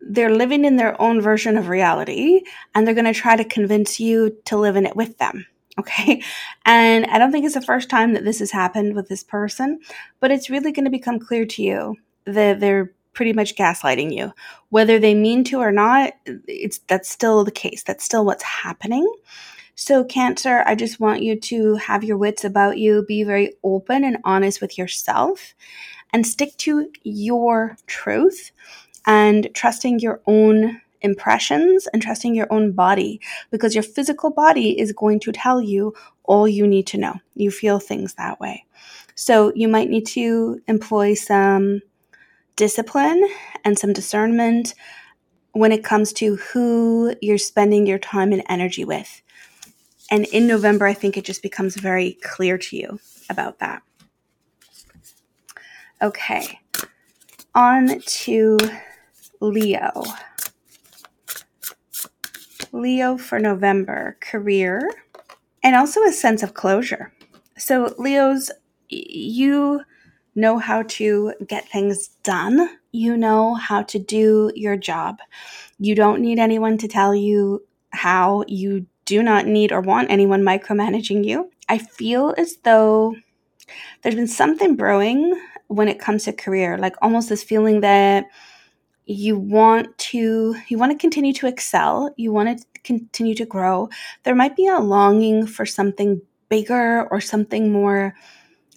they're 0.00 0.34
living 0.34 0.64
in 0.64 0.76
their 0.76 1.00
own 1.00 1.20
version 1.20 1.56
of 1.56 1.68
reality 1.68 2.42
and 2.74 2.86
they're 2.86 2.94
going 2.94 3.04
to 3.04 3.12
try 3.12 3.36
to 3.36 3.44
convince 3.44 3.98
you 3.98 4.36
to 4.44 4.56
live 4.56 4.76
in 4.76 4.86
it 4.86 4.96
with 4.96 5.18
them. 5.18 5.46
Okay. 5.78 6.24
And 6.64 7.06
I 7.06 7.18
don't 7.18 7.30
think 7.30 7.44
it's 7.44 7.54
the 7.54 7.62
first 7.62 7.88
time 7.88 8.14
that 8.14 8.24
this 8.24 8.40
has 8.40 8.50
happened 8.50 8.96
with 8.96 9.08
this 9.08 9.22
person, 9.22 9.78
but 10.18 10.32
it's 10.32 10.50
really 10.50 10.72
going 10.72 10.86
to 10.86 10.90
become 10.90 11.20
clear 11.20 11.46
to 11.46 11.62
you 11.62 11.94
that 12.24 12.58
they're 12.58 12.92
pretty 13.12 13.32
much 13.32 13.54
gaslighting 13.54 14.12
you. 14.12 14.32
Whether 14.70 14.98
they 14.98 15.14
mean 15.14 15.44
to 15.44 15.60
or 15.60 15.70
not, 15.70 16.14
it's 16.26 16.78
that's 16.88 17.08
still 17.08 17.44
the 17.44 17.52
case. 17.52 17.84
That's 17.84 18.02
still 18.02 18.24
what's 18.24 18.42
happening. 18.42 19.08
So, 19.76 20.02
Cancer, 20.02 20.64
I 20.66 20.74
just 20.74 20.98
want 20.98 21.22
you 21.22 21.38
to 21.38 21.76
have 21.76 22.02
your 22.02 22.16
wits 22.16 22.44
about 22.44 22.78
you, 22.78 23.04
be 23.06 23.22
very 23.22 23.54
open 23.62 24.02
and 24.02 24.18
honest 24.24 24.60
with 24.60 24.76
yourself, 24.76 25.54
and 26.12 26.26
stick 26.26 26.56
to 26.58 26.90
your 27.04 27.76
truth 27.86 28.50
and 29.06 29.48
trusting 29.54 30.00
your 30.00 30.20
own 30.26 30.80
impressions 31.00 31.86
and 31.92 32.02
trusting 32.02 32.34
your 32.34 32.52
own 32.52 32.72
body 32.72 33.20
because 33.50 33.74
your 33.74 33.84
physical 33.84 34.30
body 34.30 34.78
is 34.78 34.92
going 34.92 35.20
to 35.20 35.32
tell 35.32 35.62
you 35.62 35.94
all 36.24 36.48
you 36.48 36.66
need 36.66 36.86
to 36.88 36.98
know. 36.98 37.14
You 37.34 37.50
feel 37.50 37.78
things 37.78 38.14
that 38.14 38.40
way. 38.40 38.64
So, 39.14 39.52
you 39.54 39.68
might 39.68 39.90
need 39.90 40.06
to 40.08 40.60
employ 40.68 41.14
some 41.14 41.80
discipline 42.56 43.28
and 43.64 43.78
some 43.78 43.92
discernment 43.92 44.74
when 45.52 45.72
it 45.72 45.84
comes 45.84 46.12
to 46.14 46.36
who 46.36 47.14
you're 47.20 47.38
spending 47.38 47.86
your 47.86 47.98
time 47.98 48.32
and 48.32 48.42
energy 48.48 48.84
with. 48.84 49.22
And 50.10 50.26
in 50.26 50.46
November, 50.46 50.86
I 50.86 50.94
think 50.94 51.16
it 51.16 51.24
just 51.24 51.42
becomes 51.42 51.76
very 51.76 52.18
clear 52.22 52.58
to 52.58 52.76
you 52.76 53.00
about 53.28 53.58
that. 53.58 53.82
Okay, 56.00 56.60
on 57.54 58.00
to 58.00 58.56
Leo. 59.40 60.04
Leo 62.72 63.16
for 63.16 63.38
November, 63.38 64.16
career, 64.20 64.90
and 65.62 65.74
also 65.74 66.02
a 66.02 66.12
sense 66.12 66.42
of 66.42 66.54
closure. 66.54 67.12
So, 67.56 67.94
Leos, 67.98 68.50
you 68.88 69.82
know 70.34 70.58
how 70.58 70.82
to 70.82 71.34
get 71.46 71.68
things 71.68 72.08
done. 72.22 72.68
You 72.92 73.16
know 73.16 73.54
how 73.54 73.82
to 73.82 73.98
do 73.98 74.52
your 74.54 74.76
job. 74.76 75.18
You 75.78 75.94
don't 75.94 76.20
need 76.20 76.38
anyone 76.38 76.78
to 76.78 76.88
tell 76.88 77.14
you 77.14 77.64
how. 77.90 78.44
You 78.46 78.86
do 79.04 79.22
not 79.22 79.46
need 79.46 79.72
or 79.72 79.80
want 79.80 80.10
anyone 80.10 80.42
micromanaging 80.42 81.24
you. 81.24 81.50
I 81.68 81.78
feel 81.78 82.34
as 82.38 82.56
though 82.58 83.16
there's 84.02 84.14
been 84.14 84.28
something 84.28 84.76
brewing 84.76 85.40
when 85.68 85.88
it 85.88 85.98
comes 85.98 86.24
to 86.24 86.32
career, 86.32 86.78
like 86.78 86.94
almost 87.02 87.28
this 87.28 87.42
feeling 87.42 87.80
that 87.80 88.26
you 89.08 89.38
want 89.38 89.96
to 89.96 90.54
you 90.68 90.76
want 90.76 90.92
to 90.92 90.98
continue 90.98 91.32
to 91.32 91.46
excel, 91.46 92.14
you 92.18 92.30
want 92.30 92.58
to 92.58 92.64
continue 92.84 93.34
to 93.34 93.46
grow. 93.46 93.88
There 94.24 94.34
might 94.34 94.54
be 94.54 94.66
a 94.66 94.78
longing 94.78 95.46
for 95.46 95.64
something 95.64 96.20
bigger 96.50 97.08
or 97.10 97.20
something 97.20 97.72
more 97.72 98.14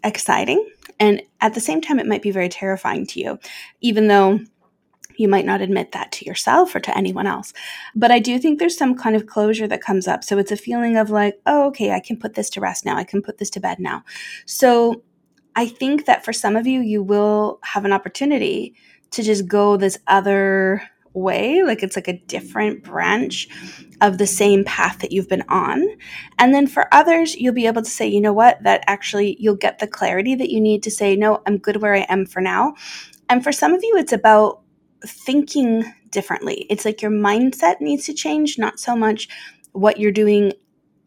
exciting. 0.06 0.66
And 1.02 1.22
at 1.42 1.54
the 1.54 1.60
same 1.60 1.82
time, 1.82 2.00
it 2.00 2.08
might 2.08 2.22
be 2.22 2.32
very 2.32 2.48
terrifying 2.48 3.06
to 3.08 3.20
you, 3.20 3.40
even 3.82 4.08
though 4.08 4.40
you 5.18 5.28
might 5.28 5.46
not 5.46 5.60
admit 5.60 5.92
that 5.92 6.14
to 6.14 6.26
yourself 6.26 6.74
or 6.74 6.80
to 6.80 6.98
anyone 6.98 7.28
else. 7.28 7.52
But 7.94 8.12
I 8.12 8.20
do 8.20 8.40
think 8.40 8.58
there's 8.58 8.78
some 8.78 8.96
kind 8.96 9.18
of 9.18 9.26
closure 9.26 9.68
that 9.68 9.82
comes 9.82 10.08
up. 10.08 10.24
So 10.24 10.38
it's 10.38 10.52
a 10.52 10.58
feeling 10.58 10.96
of 10.96 11.10
like, 11.10 11.42
oh, 11.46 11.68
okay, 11.68 11.92
I 11.92 12.00
can 12.00 12.18
put 12.18 12.36
this 12.36 12.50
to 12.52 12.62
rest 12.62 12.86
now. 12.86 12.96
I 12.96 13.04
can 13.04 13.22
put 13.22 13.38
this 13.38 13.50
to 13.52 13.60
bed 13.60 13.80
now. 13.80 14.04
So 14.46 15.04
I 15.58 15.68
think 15.68 16.06
that 16.06 16.24
for 16.24 16.32
some 16.32 16.56
of 16.56 16.66
you, 16.66 16.80
you 16.80 17.04
will 17.04 17.60
have 17.64 17.84
an 17.84 17.92
opportunity 17.92 18.76
to 19.12 19.24
just 19.24 19.48
go 19.48 19.78
this 19.78 19.98
other 20.08 20.82
way 21.14 21.62
like 21.64 21.84
it's 21.84 21.96
like 21.96 22.08
a 22.08 22.20
different 22.28 22.84
branch 22.84 23.50
of 24.00 24.18
the 24.18 24.28
same 24.28 24.64
path 24.64 25.00
that 25.00 25.12
you've 25.12 25.28
been 25.28 25.44
on. 25.50 25.86
And 26.40 26.54
then 26.54 26.68
for 26.68 26.88
others 26.94 27.36
you'll 27.36 27.54
be 27.54 27.68
able 27.68 27.82
to 27.82 27.90
say 27.90 28.08
you 28.08 28.22
know 28.22 28.34
what? 28.34 28.64
That 28.64 28.84
actually 28.88 29.36
you'll 29.40 29.56
get 29.56 29.80
the 29.80 29.88
clarity 29.88 30.36
that 30.36 30.50
you 30.50 30.62
need 30.62 30.84
to 30.84 30.92
say 30.92 31.16
no 31.16 31.42
i'm 31.46 31.58
good 31.58 31.82
where 31.82 31.96
i 31.96 32.06
am 32.10 32.26
for 32.26 32.42
now. 32.42 32.76
And 33.30 33.44
for 33.44 33.52
some 33.52 33.74
of 33.74 33.84
you 33.84 33.96
it's 33.98 34.14
about 34.14 34.62
thinking 35.06 35.84
differently. 36.10 36.66
It's 36.70 36.86
like 36.86 37.02
your 37.02 37.12
mindset 37.12 37.82
needs 37.82 38.06
to 38.06 38.14
change 38.14 38.58
not 38.58 38.80
so 38.80 38.96
much 38.96 39.28
what 39.72 40.00
you're 40.00 40.12
doing 40.12 40.54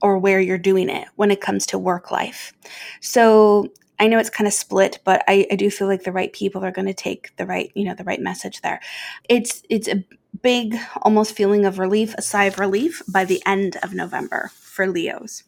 or 0.02 0.18
where 0.18 0.40
you're 0.40 0.58
doing 0.58 0.88
it 0.88 1.08
when 1.16 1.30
it 1.30 1.40
comes 1.40 1.66
to 1.66 1.78
work 1.78 2.10
life. 2.10 2.52
So 3.00 3.68
I 3.98 4.08
know 4.08 4.18
it's 4.18 4.30
kind 4.30 4.48
of 4.48 4.54
split, 4.54 4.98
but 5.04 5.22
I, 5.28 5.46
I 5.50 5.56
do 5.56 5.70
feel 5.70 5.86
like 5.88 6.04
the 6.04 6.12
right 6.12 6.32
people 6.32 6.64
are 6.64 6.72
going 6.72 6.86
to 6.86 6.94
take 6.94 7.34
the 7.36 7.46
right, 7.46 7.70
you 7.74 7.84
know, 7.84 7.94
the 7.94 8.04
right 8.04 8.20
message 8.20 8.60
there. 8.62 8.80
It's 9.28 9.62
it's 9.68 9.88
a 9.88 10.04
big 10.42 10.76
almost 11.02 11.36
feeling 11.36 11.64
of 11.64 11.78
relief, 11.78 12.14
a 12.18 12.22
sigh 12.22 12.44
of 12.44 12.58
relief 12.58 13.02
by 13.08 13.24
the 13.24 13.42
end 13.46 13.76
of 13.82 13.94
November 13.94 14.50
for 14.54 14.86
Leos. 14.86 15.44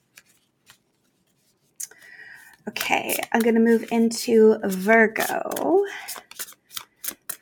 Okay, 2.68 3.16
I'm 3.32 3.40
going 3.40 3.54
to 3.54 3.60
move 3.60 3.86
into 3.92 4.58
Virgo 4.64 5.84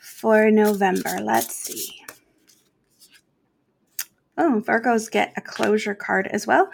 for 0.00 0.50
November. 0.50 1.18
Let's 1.22 1.54
see. 1.54 2.03
Oh, 4.36 4.62
Virgos 4.66 5.10
get 5.10 5.32
a 5.36 5.40
closure 5.40 5.94
card 5.94 6.26
as 6.28 6.46
well 6.46 6.70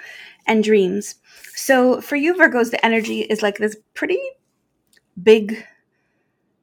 and 0.46 0.64
dreams. 0.64 1.16
So 1.54 2.00
for 2.00 2.16
you, 2.16 2.34
Virgos, 2.34 2.70
the 2.70 2.84
energy 2.84 3.20
is 3.20 3.42
like 3.42 3.58
this 3.58 3.76
pretty 3.94 4.20
big 5.22 5.64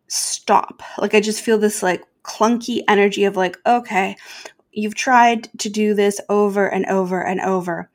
stop. 0.07 0.81
Like 0.97 1.13
I 1.13 1.21
just 1.21 1.41
feel 1.41 1.57
this 1.57 1.83
like 1.83 2.03
clunky 2.23 2.81
energy 2.87 3.25
of 3.25 3.35
like, 3.35 3.57
okay, 3.65 4.17
you've 4.71 4.95
tried 4.95 5.49
to 5.59 5.69
do 5.69 5.93
this 5.93 6.19
over 6.29 6.67
and 6.67 6.85
over 6.87 7.23
and 7.23 7.41
over, 7.41 7.89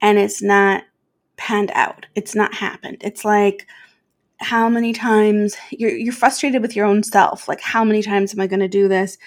and 0.00 0.18
it's 0.18 0.42
not 0.42 0.84
panned 1.36 1.70
out. 1.74 2.06
It's 2.14 2.34
not 2.34 2.54
happened. 2.54 2.98
It's 3.00 3.24
like, 3.24 3.66
how 4.38 4.68
many 4.68 4.92
times 4.92 5.56
you're 5.70 5.96
you're 5.96 6.12
frustrated 6.12 6.62
with 6.62 6.74
your 6.74 6.86
own 6.86 7.02
self. 7.02 7.48
Like, 7.48 7.60
how 7.60 7.84
many 7.84 8.02
times 8.02 8.34
am 8.34 8.40
I 8.40 8.46
going 8.46 8.60
to 8.60 8.68
do 8.68 8.88
this 8.88 9.18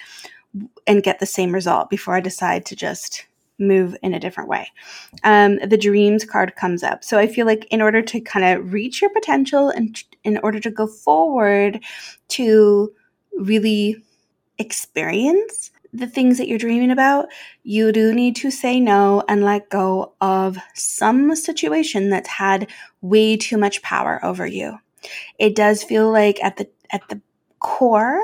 and 0.86 1.02
get 1.02 1.18
the 1.18 1.26
same 1.26 1.52
result 1.52 1.90
before 1.90 2.14
I 2.14 2.20
decide 2.20 2.64
to 2.66 2.76
just 2.76 3.26
move 3.58 3.96
in 4.02 4.12
a 4.12 4.20
different 4.20 4.50
way. 4.50 4.70
Um, 5.24 5.58
the 5.66 5.78
dreams 5.78 6.24
card 6.24 6.56
comes 6.56 6.82
up. 6.82 7.02
So 7.02 7.18
I 7.18 7.26
feel 7.26 7.46
like 7.46 7.66
in 7.70 7.80
order 7.80 8.02
to 8.02 8.20
kind 8.20 8.44
of 8.44 8.72
reach 8.72 9.00
your 9.00 9.10
potential 9.10 9.70
and 9.70 10.02
in 10.24 10.38
order 10.38 10.60
to 10.60 10.70
go 10.70 10.86
forward 10.86 11.82
to 12.28 12.92
really 13.38 14.02
experience 14.58 15.70
the 15.92 16.06
things 16.06 16.36
that 16.38 16.48
you're 16.48 16.58
dreaming 16.58 16.90
about, 16.90 17.28
you 17.62 17.92
do 17.92 18.12
need 18.12 18.36
to 18.36 18.50
say 18.50 18.78
no 18.78 19.22
and 19.28 19.44
let 19.44 19.70
go 19.70 20.12
of 20.20 20.58
some 20.74 21.34
situation 21.34 22.10
that's 22.10 22.28
had 22.28 22.68
way 23.00 23.36
too 23.36 23.56
much 23.56 23.82
power 23.82 24.22
over 24.22 24.46
you. 24.46 24.78
It 25.38 25.54
does 25.54 25.82
feel 25.82 26.10
like 26.10 26.42
at 26.42 26.56
the 26.56 26.68
at 26.90 27.08
the 27.08 27.20
core 27.60 28.22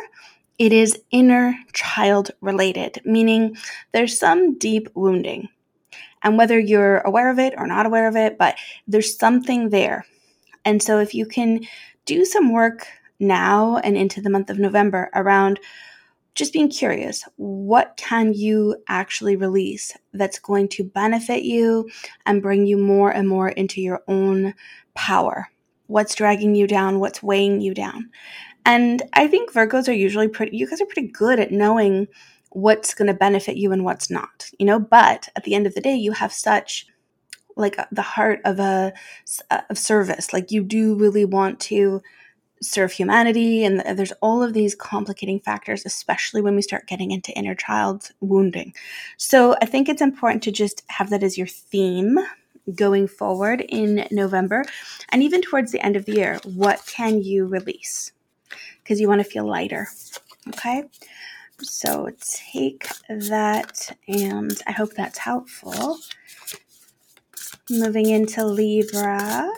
it 0.58 0.72
is 0.72 0.98
inner 1.10 1.54
child 1.72 2.30
related, 2.40 3.00
meaning 3.04 3.56
there's 3.92 4.18
some 4.18 4.58
deep 4.58 4.88
wounding. 4.94 5.48
And 6.22 6.38
whether 6.38 6.58
you're 6.58 6.98
aware 6.98 7.30
of 7.30 7.38
it 7.38 7.54
or 7.56 7.66
not 7.66 7.86
aware 7.86 8.06
of 8.06 8.16
it, 8.16 8.38
but 8.38 8.56
there's 8.86 9.18
something 9.18 9.70
there. 9.70 10.06
And 10.64 10.82
so 10.82 10.98
if 11.00 11.14
you 11.14 11.26
can 11.26 11.60
do 12.04 12.24
some 12.24 12.52
work 12.52 12.86
now 13.18 13.78
and 13.78 13.96
into 13.96 14.20
the 14.20 14.30
month 14.30 14.50
of 14.50 14.58
November 14.58 15.10
around 15.14 15.58
just 16.34 16.52
being 16.52 16.70
curious, 16.70 17.24
what 17.36 17.94
can 17.96 18.32
you 18.32 18.76
actually 18.88 19.36
release 19.36 19.92
that's 20.12 20.38
going 20.38 20.68
to 20.68 20.84
benefit 20.84 21.42
you 21.42 21.90
and 22.24 22.42
bring 22.42 22.66
you 22.66 22.78
more 22.78 23.10
and 23.10 23.28
more 23.28 23.50
into 23.50 23.80
your 23.80 24.02
own 24.08 24.54
power? 24.94 25.48
What's 25.88 26.14
dragging 26.14 26.54
you 26.54 26.66
down? 26.66 27.00
What's 27.00 27.22
weighing 27.22 27.60
you 27.60 27.74
down? 27.74 28.10
And 28.64 29.02
I 29.12 29.26
think 29.26 29.52
Virgos 29.52 29.88
are 29.88 29.92
usually 29.92 30.28
pretty, 30.28 30.56
you 30.56 30.68
guys 30.68 30.80
are 30.80 30.86
pretty 30.86 31.08
good 31.08 31.40
at 31.40 31.52
knowing 31.52 32.08
what's 32.50 32.94
going 32.94 33.08
to 33.08 33.14
benefit 33.14 33.56
you 33.56 33.72
and 33.72 33.84
what's 33.84 34.10
not, 34.10 34.50
you 34.58 34.66
know, 34.66 34.78
but 34.78 35.28
at 35.36 35.44
the 35.44 35.54
end 35.54 35.66
of 35.66 35.74
the 35.74 35.80
day, 35.80 35.94
you 35.94 36.12
have 36.12 36.32
such 36.32 36.86
like 37.56 37.78
uh, 37.78 37.86
the 37.92 38.02
heart 38.02 38.40
of 38.44 38.58
a 38.58 38.92
uh, 39.50 39.60
of 39.70 39.78
service. 39.78 40.32
Like 40.32 40.50
you 40.50 40.62
do 40.62 40.94
really 40.94 41.24
want 41.24 41.60
to 41.60 42.02
serve 42.62 42.92
humanity 42.92 43.64
and 43.64 43.80
there's 43.98 44.12
all 44.22 44.42
of 44.42 44.52
these 44.52 44.74
complicating 44.74 45.40
factors 45.40 45.84
especially 45.84 46.40
when 46.40 46.54
we 46.54 46.62
start 46.62 46.86
getting 46.86 47.10
into 47.10 47.32
inner 47.32 47.56
child 47.56 48.10
wounding. 48.20 48.72
So 49.16 49.56
i 49.60 49.66
think 49.66 49.88
it's 49.88 50.00
important 50.00 50.44
to 50.44 50.52
just 50.52 50.84
have 50.88 51.10
that 51.10 51.24
as 51.24 51.36
your 51.36 51.48
theme 51.48 52.18
going 52.76 53.08
forward 53.08 53.62
in 53.68 54.06
november 54.12 54.64
and 55.08 55.24
even 55.24 55.42
towards 55.42 55.72
the 55.72 55.84
end 55.84 55.96
of 55.96 56.04
the 56.04 56.12
year. 56.12 56.38
What 56.44 56.86
can 56.86 57.20
you 57.20 57.46
release 57.46 58.12
because 58.82 59.00
you 59.00 59.08
want 59.08 59.20
to 59.20 59.30
feel 59.30 59.46
lighter 59.46 59.88
okay 60.48 60.84
so 61.60 62.10
take 62.20 62.88
that 63.08 63.96
and 64.08 64.60
i 64.66 64.72
hope 64.72 64.92
that's 64.94 65.18
helpful 65.18 65.98
moving 67.70 68.08
into 68.08 68.44
libra 68.44 69.50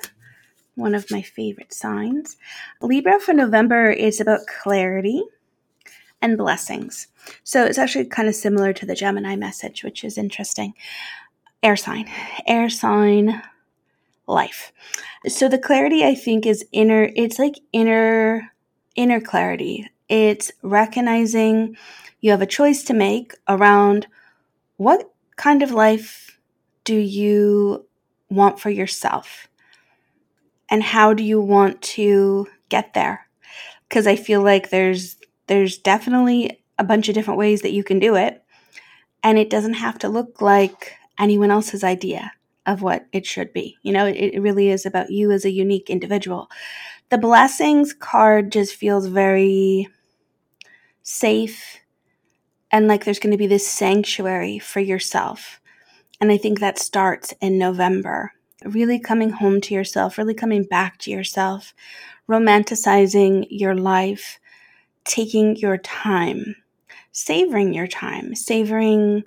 one 0.75 0.95
of 0.95 1.11
my 1.11 1.23
favorite 1.23 1.73
signs. 1.73 2.37
Libra 2.81 3.21
for 3.21 3.33
November 3.33 3.91
is 3.91 4.21
about 4.21 4.47
clarity 4.47 5.23
and 6.21 6.39
blessings. 6.39 7.09
So 7.45 7.65
it's 7.65 7.79
actually 7.79 8.07
kind 8.07 8.29
of 8.29 8.35
similar 8.35 8.73
to 8.73 8.87
the 8.87 8.95
Gemini 8.95 9.37
message, 9.37 9.85
which 9.85 10.05
is 10.05 10.19
interesting. 10.19 10.75
Air 11.63 11.77
sign, 11.77 12.11
air 12.47 12.69
sign, 12.69 13.43
life. 14.27 14.73
So 15.27 15.49
the 15.49 15.59
clarity 15.59 16.05
I 16.05 16.15
think 16.15 16.47
is 16.47 16.65
inner, 16.73 17.11
it's 17.15 17.39
like 17.39 17.59
inner, 17.73 18.53
inner 18.97 19.21
clarity. 19.21 19.91
It's 20.09 20.53
recognizing 20.63 21.77
you 22.21 22.31
have 22.31 22.43
a 22.43 22.47
choice 22.47 22.85
to 22.85 22.95
make 22.95 23.35
around 23.49 24.07
what 24.77 25.11
kind 25.37 25.63
of 25.63 25.71
life 25.73 26.39
do 26.85 26.97
you 26.97 27.87
want 28.31 28.61
for 28.61 28.71
yourself? 28.71 29.49
and 30.71 30.83
how 30.83 31.15
do 31.15 31.23
you 31.23 31.41
want 31.41 31.81
to 31.83 32.47
get 32.69 32.95
there 32.95 33.27
because 33.89 34.07
i 34.07 34.17
feel 34.17 34.43
like 34.43 34.71
there's 34.71 35.17
there's 35.47 35.79
definitely 35.79 36.61
a 36.79 36.85
bunch 36.85 37.09
of 37.09 37.15
different 37.15 37.39
ways 37.39 37.63
that 37.63 37.73
you 37.73 37.85
can 37.85 37.99
do 37.99 38.15
it 38.15 38.43
and 39.23 39.39
it 39.39 39.51
doesn't 39.51 39.75
have 39.75 39.99
to 39.99 40.09
look 40.09 40.41
like 40.41 40.95
anyone 41.19 41.51
else's 41.51 41.85
idea 41.85 42.33
of 42.67 42.83
what 42.83 43.07
it 43.13 43.27
should 43.27 43.53
be 43.53 43.77
you 43.83 43.93
know 43.93 44.07
it, 44.07 44.17
it 44.17 44.41
really 44.41 44.69
is 44.69 44.87
about 44.87 45.11
you 45.11 45.31
as 45.31 45.45
a 45.45 45.51
unique 45.51 45.91
individual 45.91 46.51
the 47.11 47.19
blessings 47.19 47.93
card 47.93 48.53
just 48.53 48.75
feels 48.75 49.07
very 49.07 49.89
safe 51.03 51.79
and 52.71 52.89
like 52.89 53.05
there's 53.05 53.19
going 53.19 53.31
to 53.33 53.39
be 53.39 53.47
this 53.47 53.67
sanctuary 53.67 54.59
for 54.59 54.81
yourself 54.81 55.61
and 56.21 56.33
i 56.33 56.37
think 56.37 56.61
that 56.61 56.79
starts 56.79 57.35
in 57.41 57.59
november 57.59 58.33
really 58.65 58.99
coming 58.99 59.31
home 59.31 59.61
to 59.63 59.75
yourself, 59.75 60.19
really 60.19 60.35
coming 60.35 60.65
back 60.65 60.99
to 60.99 61.11
yourself, 61.11 61.75
romanticizing 62.29 63.47
your 63.51 63.75
life, 63.75 64.39
taking 65.05 65.57
your 65.57 65.79
time, 65.79 66.57
savoring 67.13 67.75
your 67.75 67.87
time, 67.87 68.35
savoring 68.35 69.23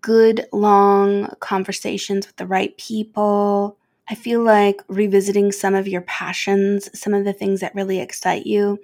good, 0.00 0.46
long 0.52 1.32
conversations 1.40 2.26
with 2.26 2.36
the 2.36 2.46
right 2.46 2.76
people. 2.78 3.78
I 4.10 4.14
feel 4.14 4.42
like 4.42 4.82
revisiting 4.88 5.52
some 5.52 5.74
of 5.74 5.86
your 5.86 6.02
passions, 6.02 6.90
some 6.98 7.14
of 7.14 7.24
the 7.24 7.32
things 7.32 7.60
that 7.60 7.74
really 7.74 8.00
excite 8.00 8.44
you. 8.44 8.78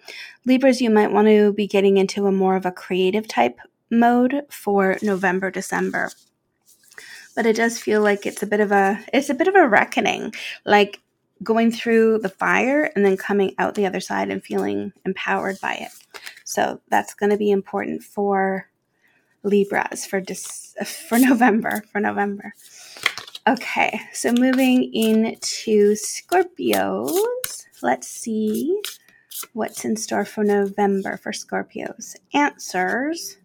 Libras, 0.45 0.81
you 0.81 0.89
might 0.89 1.11
want 1.13 1.27
to 1.29 1.53
be 1.53 1.67
getting 1.67 1.97
into 1.97 2.27
a 2.27 2.33
more 2.33 2.55
of 2.55 2.65
a 2.65 2.71
creative 2.71 3.27
type 3.27 3.59
mode 3.91 4.43
for 4.49 4.97
November, 5.03 5.51
December 5.51 6.11
but 7.37 7.47
it 7.47 7.55
does 7.55 7.79
feel 7.79 8.01
like 8.01 8.27
it's 8.27 8.43
a 8.43 8.47
bit 8.47 8.59
of 8.59 8.73
a 8.73 8.99
it's 9.13 9.31
a 9.31 9.35
bit 9.35 9.47
of 9.47 9.55
a 9.55 9.69
reckoning 9.69 10.35
like 10.65 11.01
going 11.43 11.71
through 11.71 12.19
the 12.19 12.31
fire 12.31 12.91
and 12.97 13.05
then 13.05 13.17
coming 13.17 13.55
out 13.59 13.75
the 13.75 13.87
other 13.87 14.01
side 14.01 14.31
and 14.31 14.43
feeling 14.43 14.93
empowered 15.05 15.61
by 15.61 15.75
it 15.75 15.93
so 16.45 16.81
that's 16.89 17.15
going 17.15 17.31
to 17.31 17.37
be 17.37 17.51
important 17.51 18.03
for 18.03 18.69
libras 19.45 20.05
for 20.07 20.21
dis- 20.21 20.75
for 21.09 21.19
november 21.21 21.85
for 21.93 22.01
november 22.01 22.55
okay 23.47 24.01
so 24.13 24.33
moving 24.33 24.93
into 24.93 25.95
scorpios 25.95 27.67
let's 27.83 28.09
see 28.09 28.81
what's 29.53 29.85
in 29.85 29.97
store 29.97 30.25
for 30.25 30.43
november 30.45 31.17
for 31.17 31.33
scorpios 31.33 32.17
answers 32.35 33.37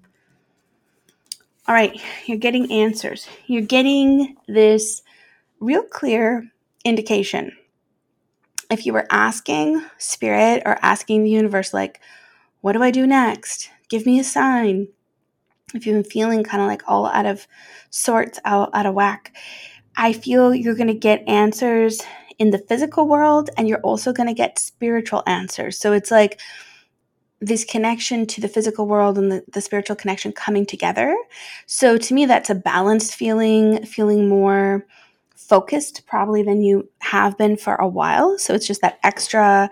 all 1.68 1.76
right, 1.76 2.02
you're 2.26 2.38
getting 2.38 2.72
answers. 2.72 3.28
You're 3.46 3.62
getting 3.62 4.36
this 4.48 5.04
real 5.60 5.84
clear 5.84 6.52
indication. 6.84 7.56
If 8.70 8.86
you 8.86 8.94
were 8.94 9.06
asking 9.12 9.82
spirit 9.98 10.64
or 10.66 10.78
asking 10.82 11.24
the 11.24 11.30
universe, 11.30 11.74
like, 11.74 12.02
what 12.62 12.74
do 12.74 12.82
I 12.82 12.90
do 12.90 13.06
next? 13.06 13.70
Give 13.90 14.06
me 14.06 14.20
a 14.20 14.24
sign. 14.24 14.88
If 15.74 15.86
you've 15.86 15.96
been 16.02 16.12
feeling 16.12 16.44
kind 16.44 16.62
of 16.62 16.68
like 16.68 16.82
all 16.88 17.06
out 17.06 17.26
of 17.26 17.48
sorts, 17.92 18.40
out, 18.44 18.72
out 18.74 18.88
of 18.88 18.96
whack, 18.96 19.34
I 19.98 20.14
feel 20.14 20.56
you're 20.56 20.76
going 20.76 20.88
to 20.88 20.94
get 20.94 21.28
answers 21.28 22.02
in 22.40 22.52
the 22.52 22.58
physical 22.58 23.08
world 23.08 23.50
and 23.58 23.68
you're 23.68 23.82
also 23.82 24.14
going 24.14 24.28
to 24.28 24.34
get 24.34 24.60
spiritual 24.60 25.24
answers. 25.28 25.78
So 25.78 25.94
it's 25.94 26.12
like, 26.12 26.40
this 27.42 27.66
connection 27.66 28.28
to 28.28 28.40
the 28.40 28.48
physical 28.48 28.86
world 28.86 29.18
and 29.18 29.32
the, 29.32 29.44
the 29.52 29.62
spiritual 29.62 29.96
connection 29.96 30.32
coming 30.32 30.66
together. 30.66 31.18
So 31.66 31.98
to 31.98 32.14
me, 32.14 32.28
that's 32.28 32.52
a 32.52 32.56
balanced 32.56 33.16
feeling, 33.16 33.84
feeling 33.84 34.30
more 34.30 34.86
focused 35.36 36.06
probably 36.06 36.44
than 36.44 36.62
you 36.62 36.88
have 37.00 37.38
been 37.40 37.58
for 37.58 37.76
a 37.76 37.88
while. 37.88 38.38
So 38.38 38.54
it's 38.54 38.68
just 38.68 38.82
that 38.82 39.00
extra, 39.04 39.72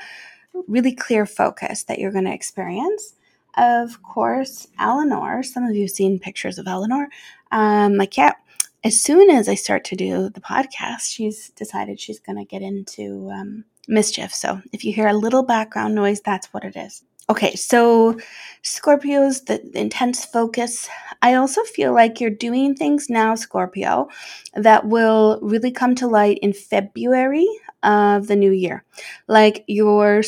really 0.68 0.94
clear 0.96 1.28
focus 1.28 1.84
that 1.84 2.00
you're 2.00 2.12
going 2.12 2.26
to 2.26 2.34
experience. 2.34 3.14
Of 3.56 4.02
course, 4.02 4.68
Eleanor, 4.80 5.44
some 5.44 5.64
of 5.64 5.76
you 5.76 5.84
have 5.84 5.92
seen 5.92 6.18
pictures 6.20 6.58
of 6.58 6.68
Eleanor. 6.68 7.08
Um, 7.52 7.98
like, 7.98 8.18
yeah, 8.18 8.34
as 8.84 9.02
soon 9.02 9.30
as 9.30 9.50
I 9.50 9.56
start 9.56 9.84
to 9.86 9.96
do 9.96 10.30
the 10.30 10.42
podcast, 10.42 11.02
she's 11.02 11.50
decided 11.50 12.00
she's 12.00 12.20
going 12.20 12.38
to 12.38 12.46
get 12.46 12.62
into 12.62 13.30
um, 13.32 13.66
mischief. 13.88 14.34
So 14.34 14.62
if 14.72 14.84
you 14.84 14.94
hear 14.94 15.08
a 15.08 15.14
little 15.14 15.44
background 15.44 15.96
noise, 15.96 16.22
that's 16.22 16.54
what 16.54 16.64
it 16.64 16.76
is. 16.76 17.04
Okay, 17.30 17.56
so 17.56 18.18
Scorpios, 18.64 19.46
the, 19.46 19.62
the, 19.72 19.80
intense 19.80 20.26
focus. 20.26 20.90
I 21.22 21.36
also 21.36 21.64
feel 21.64 21.94
like 21.94 22.20
you're 22.20 22.32
doing 22.32 22.74
things 22.74 23.08
now, 23.08 23.36
Scorpio, 23.36 24.10
that 24.56 24.88
will 24.88 25.40
really 25.44 25.72
come 25.72 25.94
to 25.96 26.08
light 26.08 26.40
in 26.42 26.54
February 26.54 27.48
of 27.84 28.28
the 28.28 28.36
new 28.36 28.52
year. 28.52 28.84
Like 29.28 29.64
you're 29.68 30.24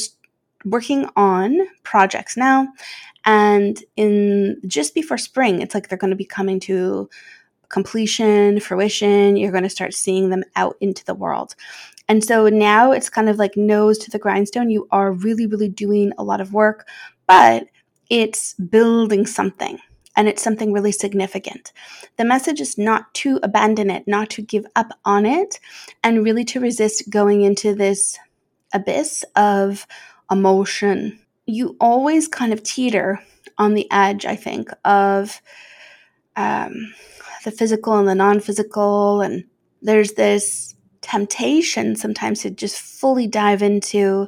working 0.63 1.09
on 1.15 1.57
projects 1.81 2.37
now, 2.37 2.67
and 3.25 3.83
in 3.95 4.61
just 4.67 4.93
before 4.93 5.17
spring, 5.17 5.59
it's 5.59 5.73
like 5.73 5.89
they're 5.89 5.97
going 5.97 6.11
to 6.11 6.15
be 6.15 6.25
coming 6.25 6.59
to 6.61 7.09
completion, 7.71 8.59
fruition. 8.59 9.37
You're 9.37 9.51
going 9.51 9.63
to 9.63 9.69
start 9.69 9.93
seeing 9.93 10.29
them 10.29 10.43
out 10.55 10.75
into 10.81 11.03
the 11.05 11.15
world. 11.15 11.55
And 12.07 12.23
so 12.23 12.49
now 12.49 12.91
it's 12.91 13.09
kind 13.09 13.29
of 13.29 13.37
like 13.37 13.55
nose 13.55 13.97
to 13.99 14.11
the 14.11 14.19
grindstone. 14.19 14.69
You 14.69 14.87
are 14.91 15.11
really, 15.11 15.47
really 15.47 15.69
doing 15.69 16.11
a 16.17 16.23
lot 16.23 16.41
of 16.41 16.53
work, 16.53 16.87
but 17.27 17.67
it's 18.09 18.53
building 18.55 19.25
something 19.25 19.79
and 20.17 20.27
it's 20.27 20.41
something 20.41 20.73
really 20.73 20.91
significant. 20.91 21.71
The 22.17 22.25
message 22.25 22.59
is 22.59 22.77
not 22.77 23.13
to 23.15 23.39
abandon 23.43 23.89
it, 23.89 24.03
not 24.07 24.29
to 24.31 24.41
give 24.41 24.65
up 24.75 24.91
on 25.05 25.25
it, 25.25 25.59
and 26.03 26.23
really 26.23 26.43
to 26.45 26.59
resist 26.59 27.09
going 27.09 27.43
into 27.43 27.73
this 27.73 28.19
abyss 28.73 29.23
of 29.35 29.87
emotion. 30.29 31.19
You 31.45 31.77
always 31.79 32.27
kind 32.27 32.51
of 32.51 32.63
teeter 32.63 33.21
on 33.57 33.73
the 33.73 33.89
edge, 33.91 34.25
I 34.25 34.35
think, 34.35 34.69
of 34.83 35.41
um, 36.35 36.93
the 37.43 37.51
physical 37.51 37.97
and 37.97 38.07
the 38.07 38.15
non 38.15 38.39
physical. 38.39 39.21
And 39.21 39.45
there's 39.81 40.13
this 40.13 40.75
temptation 41.01 41.95
sometimes 41.95 42.41
to 42.41 42.49
just 42.49 42.79
fully 42.79 43.27
dive 43.27 43.61
into 43.61 44.27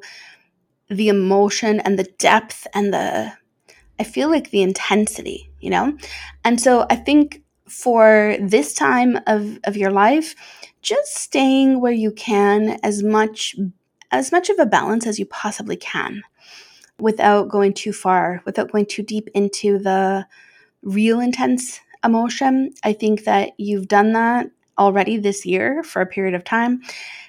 the 0.90 1.10
emotion 1.10 1.80
and 1.80 1.98
the 1.98 2.12
depth 2.18 2.68
and 2.74 2.94
the 2.94 3.34
I 4.00 4.04
feel 4.04 4.30
like 4.30 4.50
the 4.50 4.64
intensity, 4.64 5.52
you 5.60 5.70
know? 5.70 5.98
And 6.44 6.60
so 6.60 6.86
I 6.90 6.96
think 6.96 7.44
for 7.70 8.36
this 8.40 8.74
time 8.74 9.20
of, 9.28 9.60
of 9.64 9.78
your 9.78 9.92
life, 9.92 10.36
just 10.82 11.16
staying 11.16 11.80
where 11.80 11.92
you 11.92 12.12
can 12.12 12.80
as 12.84 13.04
much 13.04 13.56
as 14.12 14.32
much 14.32 14.50
of 14.50 14.60
a 14.60 14.66
balance 14.66 15.08
as 15.08 15.18
you 15.18 15.26
possibly 15.26 15.76
can 15.76 16.22
without 17.00 17.50
going 17.50 17.74
too 17.74 17.92
far, 17.92 18.42
without 18.46 18.72
going 18.72 18.86
too 18.86 19.02
deep 19.02 19.28
into 19.34 19.80
the 19.80 20.28
real 20.84 21.20
intense 21.20 21.80
emotion. 22.04 22.74
I 22.84 22.94
think 22.94 23.24
that 23.26 23.52
you've 23.58 23.88
done 23.88 24.14
that 24.14 24.50
already 24.78 25.18
this 25.18 25.46
year 25.46 25.84
for 25.84 26.02
a 26.02 26.06
period 26.06 26.34
of 26.34 26.44
time, 26.44 26.82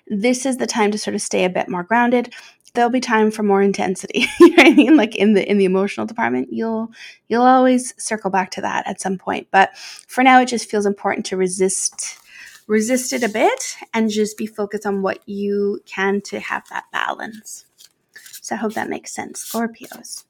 this 0.07 0.47
is 0.47 0.57
the 0.57 0.67
time 0.67 0.91
to 0.91 0.99
sort 0.99 1.15
of 1.15 1.23
stay 1.23 1.45
a 1.45 1.51
bit 1.51 1.69
more 1.69 1.83
grounded. 1.83 2.33
There'll 2.75 2.91
be 2.91 3.01
time 3.01 3.31
for 3.31 3.43
more 3.43 3.63
intensity. 3.63 4.27
you 4.41 4.51
know 4.51 4.57
what 4.57 4.67
I 4.67 4.75
mean? 4.75 4.97
Like 4.97 5.15
in 5.15 5.35
the 5.35 5.49
in 5.49 5.59
the 5.59 5.65
emotional 5.65 6.07
department, 6.07 6.53
you'll 6.53 6.91
you'll 7.29 7.43
always 7.43 7.95
circle 8.03 8.31
back 8.31 8.51
to 8.53 8.61
that 8.63 8.87
at 8.87 9.01
some 9.01 9.17
point. 9.17 9.49
But 9.51 9.77
for 9.77 10.25
now, 10.25 10.41
it 10.41 10.49
just 10.49 10.69
feels 10.69 10.87
important 10.87 11.25
to 11.27 11.37
resist 11.37 12.19
resist 12.67 13.13
it 13.13 13.23
a 13.23 13.29
bit 13.29 13.77
and 13.93 14.11
just 14.11 14.37
be 14.37 14.47
focused 14.47 14.87
on 14.87 15.03
what 15.03 15.21
you 15.29 15.81
can 15.87 16.21
to 16.23 16.41
have 16.41 16.65
that 16.71 16.85
balance. 16.93 17.67
So 18.41 18.55
I 18.55 18.59
hope 18.59 18.75
that 18.75 18.89
makes 18.89 19.15
sense. 19.15 19.51
Scorpios. 19.51 20.25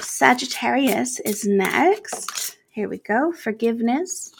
Sagittarius 0.00 1.20
is 1.20 1.44
next. 1.44 2.53
Here 2.74 2.88
we 2.88 2.98
go. 2.98 3.30
Forgiveness. 3.30 4.32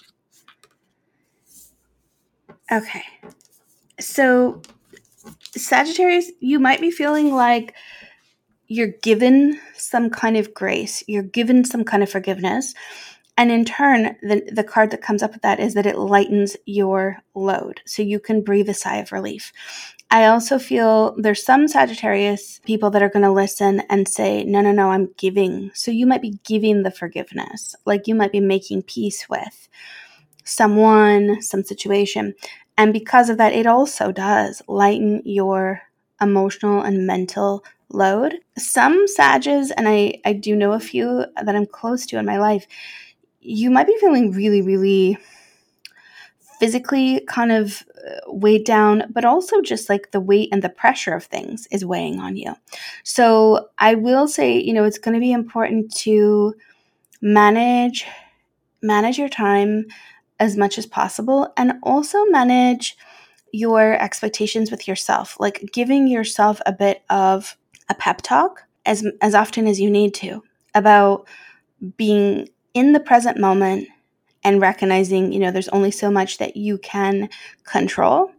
Okay. 2.72 3.04
So, 4.00 4.60
Sagittarius, 5.52 6.32
you 6.40 6.58
might 6.58 6.80
be 6.80 6.90
feeling 6.90 7.32
like 7.32 7.74
you're 8.66 8.88
given 9.02 9.60
some 9.76 10.10
kind 10.10 10.36
of 10.36 10.52
grace, 10.52 11.04
you're 11.06 11.22
given 11.22 11.64
some 11.64 11.84
kind 11.84 12.02
of 12.02 12.10
forgiveness. 12.10 12.74
And 13.36 13.50
in 13.50 13.64
turn, 13.64 14.16
the, 14.22 14.48
the 14.52 14.62
card 14.62 14.92
that 14.92 15.02
comes 15.02 15.22
up 15.22 15.32
with 15.32 15.42
that 15.42 15.58
is 15.58 15.74
that 15.74 15.86
it 15.86 15.98
lightens 15.98 16.56
your 16.66 17.18
load. 17.34 17.80
So 17.84 18.02
you 18.02 18.20
can 18.20 18.42
breathe 18.42 18.68
a 18.68 18.74
sigh 18.74 18.98
of 18.98 19.10
relief. 19.10 19.52
I 20.10 20.26
also 20.26 20.60
feel 20.60 21.16
there's 21.18 21.44
some 21.44 21.66
Sagittarius 21.66 22.60
people 22.64 22.90
that 22.90 23.02
are 23.02 23.08
going 23.08 23.24
to 23.24 23.32
listen 23.32 23.82
and 23.90 24.06
say, 24.06 24.44
no, 24.44 24.60
no, 24.60 24.70
no, 24.70 24.90
I'm 24.90 25.12
giving. 25.16 25.72
So 25.74 25.90
you 25.90 26.06
might 26.06 26.22
be 26.22 26.38
giving 26.44 26.84
the 26.84 26.92
forgiveness, 26.92 27.74
like 27.84 28.06
you 28.06 28.14
might 28.14 28.30
be 28.30 28.40
making 28.40 28.82
peace 28.82 29.28
with 29.28 29.68
someone, 30.44 31.42
some 31.42 31.64
situation. 31.64 32.34
And 32.76 32.92
because 32.92 33.28
of 33.30 33.38
that, 33.38 33.52
it 33.52 33.66
also 33.66 34.12
does 34.12 34.62
lighten 34.68 35.22
your 35.24 35.82
emotional 36.20 36.82
and 36.82 37.06
mental 37.06 37.64
load. 37.88 38.36
Some 38.56 39.06
Sages, 39.06 39.70
and 39.72 39.88
I, 39.88 40.20
I 40.24 40.32
do 40.34 40.54
know 40.54 40.72
a 40.72 40.80
few 40.80 41.24
that 41.42 41.56
I'm 41.56 41.66
close 41.66 42.06
to 42.06 42.18
in 42.18 42.26
my 42.26 42.38
life, 42.38 42.66
you 43.44 43.70
might 43.70 43.86
be 43.86 43.96
feeling 44.00 44.32
really, 44.32 44.62
really 44.62 45.18
physically 46.58 47.20
kind 47.28 47.52
of 47.52 47.82
uh, 48.06 48.20
weighed 48.28 48.64
down, 48.64 49.04
but 49.10 49.24
also 49.24 49.60
just 49.60 49.88
like 49.88 50.10
the 50.12 50.20
weight 50.20 50.48
and 50.52 50.62
the 50.62 50.68
pressure 50.68 51.14
of 51.14 51.24
things 51.24 51.66
is 51.70 51.84
weighing 51.84 52.20
on 52.20 52.36
you. 52.36 52.54
So 53.02 53.68
I 53.78 53.94
will 53.96 54.26
say, 54.26 54.58
you 54.58 54.72
know, 54.72 54.84
it's 54.84 54.98
going 54.98 55.14
to 55.14 55.20
be 55.20 55.32
important 55.32 55.94
to 55.98 56.54
manage 57.20 58.06
manage 58.82 59.18
your 59.18 59.30
time 59.30 59.86
as 60.38 60.56
much 60.56 60.76
as 60.76 60.84
possible 60.84 61.52
and 61.56 61.74
also 61.82 62.24
manage 62.26 62.96
your 63.52 63.94
expectations 64.02 64.70
with 64.70 64.86
yourself, 64.86 65.36
like 65.38 65.70
giving 65.72 66.06
yourself 66.06 66.60
a 66.66 66.72
bit 66.72 67.02
of 67.08 67.56
a 67.88 67.94
pep 67.94 68.20
talk 68.22 68.64
as 68.86 69.06
as 69.20 69.34
often 69.34 69.66
as 69.66 69.80
you 69.80 69.90
need 69.90 70.12
to 70.14 70.42
about 70.74 71.26
being 71.96 72.48
in 72.74 72.92
the 72.92 73.00
present 73.00 73.38
moment 73.38 73.88
and 74.42 74.60
recognizing, 74.60 75.32
you 75.32 75.38
know, 75.38 75.50
there's 75.50 75.68
only 75.68 75.90
so 75.90 76.10
much 76.10 76.38
that 76.38 76.56
you 76.56 76.78
can 76.78 77.30
control. 77.64 78.30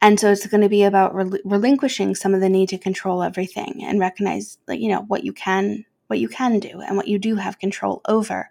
And 0.00 0.18
so 0.18 0.30
it's 0.30 0.46
going 0.46 0.62
to 0.62 0.68
be 0.68 0.84
about 0.84 1.14
rel- 1.14 1.38
relinquishing 1.44 2.14
some 2.14 2.34
of 2.34 2.40
the 2.40 2.48
need 2.48 2.68
to 2.70 2.78
control 2.78 3.22
everything 3.22 3.82
and 3.84 4.00
recognize, 4.00 4.58
like, 4.66 4.80
you 4.80 4.88
know, 4.88 5.02
what 5.02 5.24
you 5.24 5.32
can 5.32 5.84
what 6.08 6.20
you 6.20 6.28
can 6.28 6.60
do 6.60 6.80
and 6.80 6.96
what 6.96 7.08
you 7.08 7.18
do 7.18 7.36
have 7.36 7.58
control 7.58 8.00
over. 8.06 8.48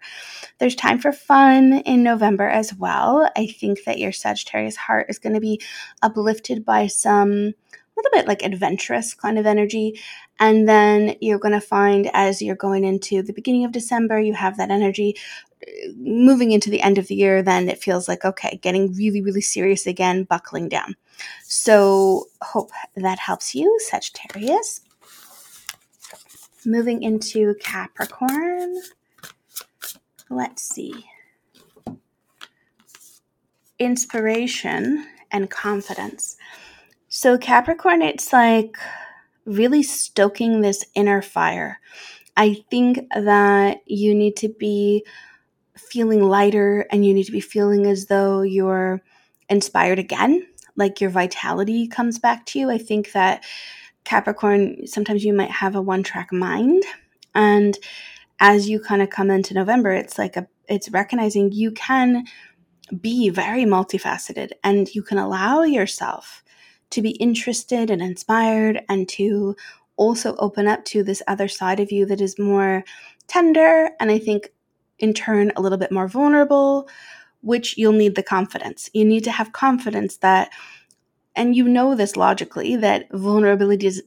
There's 0.58 0.74
time 0.74 0.98
for 0.98 1.12
fun 1.12 1.72
in 1.86 2.02
November 2.02 2.48
as 2.48 2.74
well. 2.74 3.30
I 3.36 3.46
think 3.46 3.84
that 3.84 3.98
your 3.98 4.12
Sagittarius 4.12 4.76
heart 4.76 5.06
is 5.08 5.18
going 5.18 5.34
to 5.34 5.40
be 5.40 5.60
uplifted 6.02 6.64
by 6.64 6.86
some 6.86 7.54
little 7.96 8.10
bit 8.12 8.26
like 8.26 8.42
adventurous 8.42 9.14
kind 9.14 9.38
of 9.38 9.46
energy. 9.46 10.00
And 10.38 10.68
then 10.68 11.16
you're 11.20 11.38
going 11.38 11.58
to 11.58 11.60
find 11.60 12.10
as 12.12 12.42
you're 12.42 12.56
going 12.56 12.84
into 12.84 13.22
the 13.22 13.32
beginning 13.32 13.64
of 13.64 13.72
December, 13.72 14.20
you 14.20 14.34
have 14.34 14.56
that 14.58 14.70
energy 14.70 15.16
uh, 15.66 15.70
moving 15.96 16.52
into 16.52 16.68
the 16.68 16.82
end 16.82 16.98
of 16.98 17.08
the 17.08 17.14
year, 17.14 17.42
then 17.42 17.68
it 17.68 17.82
feels 17.82 18.06
like, 18.08 18.24
okay, 18.24 18.58
getting 18.62 18.92
really, 18.94 19.22
really 19.22 19.40
serious 19.40 19.86
again, 19.86 20.24
buckling 20.24 20.68
down. 20.68 20.94
So, 21.44 22.26
hope 22.42 22.70
that 22.94 23.18
helps 23.18 23.54
you, 23.54 23.78
Sagittarius. 23.80 24.82
Moving 26.66 27.02
into 27.02 27.54
Capricorn. 27.60 28.82
Let's 30.28 30.62
see. 30.62 31.06
Inspiration 33.78 35.06
and 35.30 35.48
confidence. 35.48 36.36
So, 37.16 37.38
Capricorn, 37.38 38.02
it's 38.02 38.30
like 38.30 38.76
really 39.46 39.82
stoking 39.82 40.60
this 40.60 40.84
inner 40.94 41.22
fire. 41.22 41.80
I 42.36 42.62
think 42.70 43.08
that 43.08 43.78
you 43.86 44.14
need 44.14 44.36
to 44.36 44.50
be 44.50 45.02
feeling 45.78 46.24
lighter 46.24 46.86
and 46.90 47.06
you 47.06 47.14
need 47.14 47.24
to 47.24 47.32
be 47.32 47.40
feeling 47.40 47.86
as 47.86 48.04
though 48.04 48.42
you're 48.42 49.00
inspired 49.48 49.98
again, 49.98 50.46
like 50.76 51.00
your 51.00 51.08
vitality 51.08 51.88
comes 51.88 52.18
back 52.18 52.44
to 52.46 52.58
you. 52.58 52.70
I 52.70 52.76
think 52.76 53.12
that 53.12 53.44
Capricorn, 54.04 54.86
sometimes 54.86 55.24
you 55.24 55.32
might 55.32 55.50
have 55.50 55.74
a 55.74 55.80
one 55.80 56.02
track 56.02 56.34
mind. 56.34 56.82
And 57.34 57.78
as 58.40 58.68
you 58.68 58.78
kind 58.78 59.00
of 59.00 59.08
come 59.08 59.30
into 59.30 59.54
November, 59.54 59.92
it's 59.92 60.18
like 60.18 60.36
a, 60.36 60.46
it's 60.68 60.90
recognizing 60.90 61.50
you 61.50 61.70
can 61.70 62.26
be 63.00 63.30
very 63.30 63.64
multifaceted 63.64 64.50
and 64.62 64.94
you 64.94 65.02
can 65.02 65.16
allow 65.16 65.62
yourself 65.62 66.42
to 66.90 67.02
be 67.02 67.10
interested 67.10 67.90
and 67.90 68.02
inspired 68.02 68.82
and 68.88 69.08
to 69.10 69.56
also 69.96 70.36
open 70.36 70.66
up 70.66 70.84
to 70.84 71.02
this 71.02 71.22
other 71.26 71.48
side 71.48 71.80
of 71.80 71.90
you 71.90 72.06
that 72.06 72.20
is 72.20 72.38
more 72.38 72.84
tender 73.26 73.90
and 73.98 74.10
I 74.10 74.18
think 74.18 74.52
in 74.98 75.12
turn 75.12 75.52
a 75.56 75.60
little 75.60 75.78
bit 75.78 75.92
more 75.92 76.08
vulnerable, 76.08 76.88
which 77.42 77.76
you'll 77.76 77.92
need 77.92 78.14
the 78.14 78.22
confidence. 78.22 78.88
You 78.92 79.04
need 79.04 79.24
to 79.24 79.30
have 79.30 79.52
confidence 79.52 80.16
that, 80.18 80.50
and 81.34 81.54
you 81.54 81.68
know 81.68 81.94
this 81.94 82.16
logically, 82.16 82.76
that 82.76 83.10
vulnerability 83.12 83.86
is, 83.86 84.02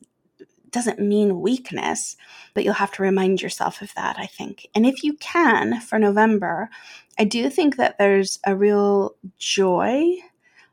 doesn't 0.71 0.99
mean 0.99 1.41
weakness, 1.41 2.15
but 2.53 2.63
you'll 2.63 2.73
have 2.73 2.91
to 2.93 3.03
remind 3.03 3.41
yourself 3.41 3.81
of 3.81 3.93
that, 3.95 4.17
I 4.17 4.25
think. 4.25 4.67
And 4.73 4.85
if 4.85 5.03
you 5.03 5.13
can 5.17 5.79
for 5.81 5.99
November, 5.99 6.69
I 7.17 7.23
do 7.23 7.49
think 7.49 7.77
that 7.77 7.97
there's 7.97 8.39
a 8.45 8.55
real 8.55 9.15
joy 9.37 10.15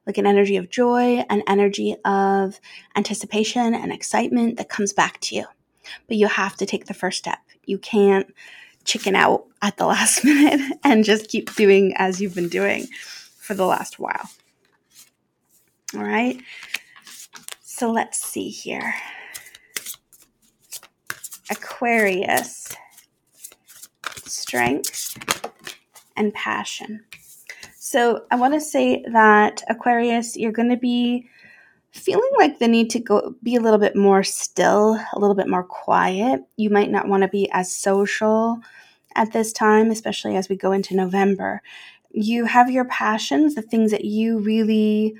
like 0.07 0.19
an 0.19 0.27
energy 0.27 0.57
of 0.57 0.71
joy, 0.71 1.25
an 1.29 1.43
energy 1.47 1.97
of 2.05 2.61
anticipation 2.95 3.75
and 3.75 3.93
excitement 3.93 4.57
that 4.57 4.69
comes 4.69 4.93
back 4.93 5.21
to 5.21 5.35
you. 5.35 5.45
But 6.07 6.17
you 6.17 6.29
have 6.29 6.57
to 6.57 6.67
take 6.67 6.87
the 6.87 6.95
first 6.95 7.19
step. 7.19 7.39
You 7.65 7.79
can't 7.79 8.33
chicken 8.85 9.17
out 9.17 9.45
at 9.63 9.77
the 9.77 9.87
last 9.87 10.25
minute 10.25 10.79
and 10.85 11.05
just 11.05 11.29
keep 11.29 11.55
doing 11.55 11.93
as 11.97 12.21
you've 12.21 12.35
been 12.35 12.49
doing 12.49 12.87
for 13.39 13.55
the 13.55 13.67
last 13.67 13.99
while. 13.99 14.31
All 15.95 16.03
right. 16.03 16.41
So 17.63 17.91
let's 17.91 18.21
see 18.25 18.49
here. 18.49 18.95
Aquarius, 21.51 22.75
strength 24.25 25.17
and 26.17 26.35
passion. 26.35 27.05
So 27.97 28.27
I 28.31 28.37
want 28.37 28.53
to 28.53 28.61
say 28.61 29.03
that 29.11 29.63
Aquarius, 29.71 30.37
you're 30.37 30.53
going 30.53 30.69
to 30.69 30.77
be 30.77 31.31
feeling 31.93 32.29
like 32.39 32.59
the 32.59 32.69
need 32.69 32.91
to 32.91 33.01
go 33.01 33.35
be 33.43 33.57
a 33.57 33.61
little 33.61 33.79
bit 33.79 33.97
more 33.97 34.23
still, 34.23 35.01
a 35.15 35.19
little 35.19 35.35
bit 35.35 35.49
more 35.49 35.65
quiet. 35.65 36.43
You 36.59 36.69
might 36.69 36.91
not 36.91 37.09
want 37.09 37.23
to 37.23 37.29
be 37.29 37.49
as 37.53 37.75
social 37.75 38.61
at 39.15 39.33
this 39.33 39.51
time, 39.51 39.91
especially 39.91 40.37
as 40.37 40.51
we 40.51 40.57
go 40.57 40.73
into 40.73 40.95
November. 40.95 41.63
You 42.11 42.45
have 42.45 42.71
your 42.71 42.85
passions, 42.85 43.55
the 43.55 43.63
things 43.63 43.93
that 43.93 44.05
you 44.05 44.41
really 44.41 45.15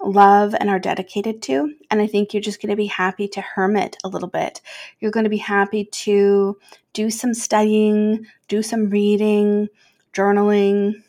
love 0.00 0.52
and 0.58 0.68
are 0.68 0.80
dedicated 0.80 1.42
to. 1.42 1.76
And 1.92 2.00
I 2.00 2.08
think 2.08 2.34
you're 2.34 2.40
just 2.40 2.60
going 2.60 2.70
to 2.70 2.76
be 2.76 2.86
happy 2.86 3.28
to 3.28 3.40
hermit 3.40 3.98
a 4.02 4.08
little 4.08 4.28
bit. 4.28 4.60
You're 4.98 5.12
going 5.12 5.22
to 5.22 5.30
be 5.30 5.36
happy 5.36 5.84
to 5.84 6.58
do 6.92 7.08
some 7.08 7.34
studying, 7.34 8.26
do 8.48 8.64
some 8.64 8.90
reading, 8.90 9.68
journaling, 10.12 11.04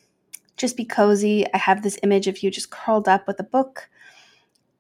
just 0.58 0.76
be 0.76 0.86
cozy. 0.86 1.46
I 1.54 1.58
have 1.58 1.82
this 1.82 2.00
image 2.04 2.28
of 2.28 2.43
you 2.43 2.52
just 2.52 2.72
curled 2.72 3.08
up 3.08 3.28
with 3.28 3.39
a 3.39 3.43
book, 3.43 3.89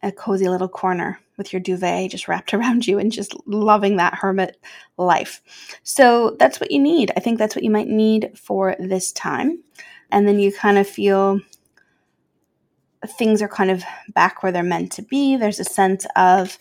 a 0.03 0.11
cozy 0.11 0.49
little 0.49 0.67
corner 0.67 1.19
with 1.37 1.53
your 1.53 1.59
duvet 1.59 2.11
just 2.11 2.27
wrapped 2.27 2.53
around 2.53 2.87
you 2.87 2.99
and 2.99 3.11
just 3.11 3.35
loving 3.45 3.97
that 3.97 4.15
hermit 4.15 4.59
life. 4.97 5.41
So 5.83 6.35
that's 6.39 6.59
what 6.59 6.71
you 6.71 6.79
need. 6.79 7.11
I 7.15 7.19
think 7.19 7.37
that's 7.37 7.55
what 7.55 7.63
you 7.63 7.71
might 7.71 7.87
need 7.87 8.31
for 8.35 8.75
this 8.79 9.11
time. 9.11 9.63
And 10.11 10.27
then 10.27 10.39
you 10.39 10.51
kind 10.51 10.77
of 10.77 10.87
feel 10.87 11.39
things 13.05 13.41
are 13.41 13.47
kind 13.47 13.69
of 13.69 13.83
back 14.13 14.41
where 14.41 14.51
they're 14.51 14.63
meant 14.63 14.91
to 14.93 15.01
be. 15.01 15.37
There's 15.37 15.59
a 15.59 15.65
sense 15.65 16.05
of 16.15 16.57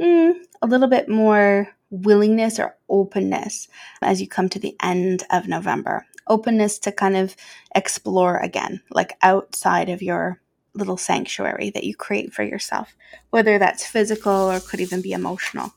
mm, 0.00 0.34
a 0.62 0.66
little 0.66 0.88
bit 0.88 1.08
more 1.08 1.68
willingness 1.90 2.58
or 2.58 2.76
openness 2.88 3.68
as 4.02 4.20
you 4.20 4.28
come 4.28 4.48
to 4.48 4.58
the 4.58 4.76
end 4.82 5.24
of 5.30 5.48
November 5.48 6.06
openness 6.26 6.78
to 6.80 6.92
kind 6.92 7.16
of 7.16 7.36
explore 7.74 8.38
again, 8.38 8.82
like 8.90 9.16
outside 9.22 9.88
of 9.88 10.02
your 10.02 10.40
little 10.74 10.96
sanctuary 10.96 11.70
that 11.70 11.84
you 11.84 11.94
create 11.94 12.32
for 12.32 12.42
yourself, 12.42 12.96
whether 13.30 13.58
that's 13.58 13.86
physical 13.86 14.50
or 14.50 14.60
could 14.60 14.80
even 14.80 15.00
be 15.00 15.12
emotional. 15.12 15.72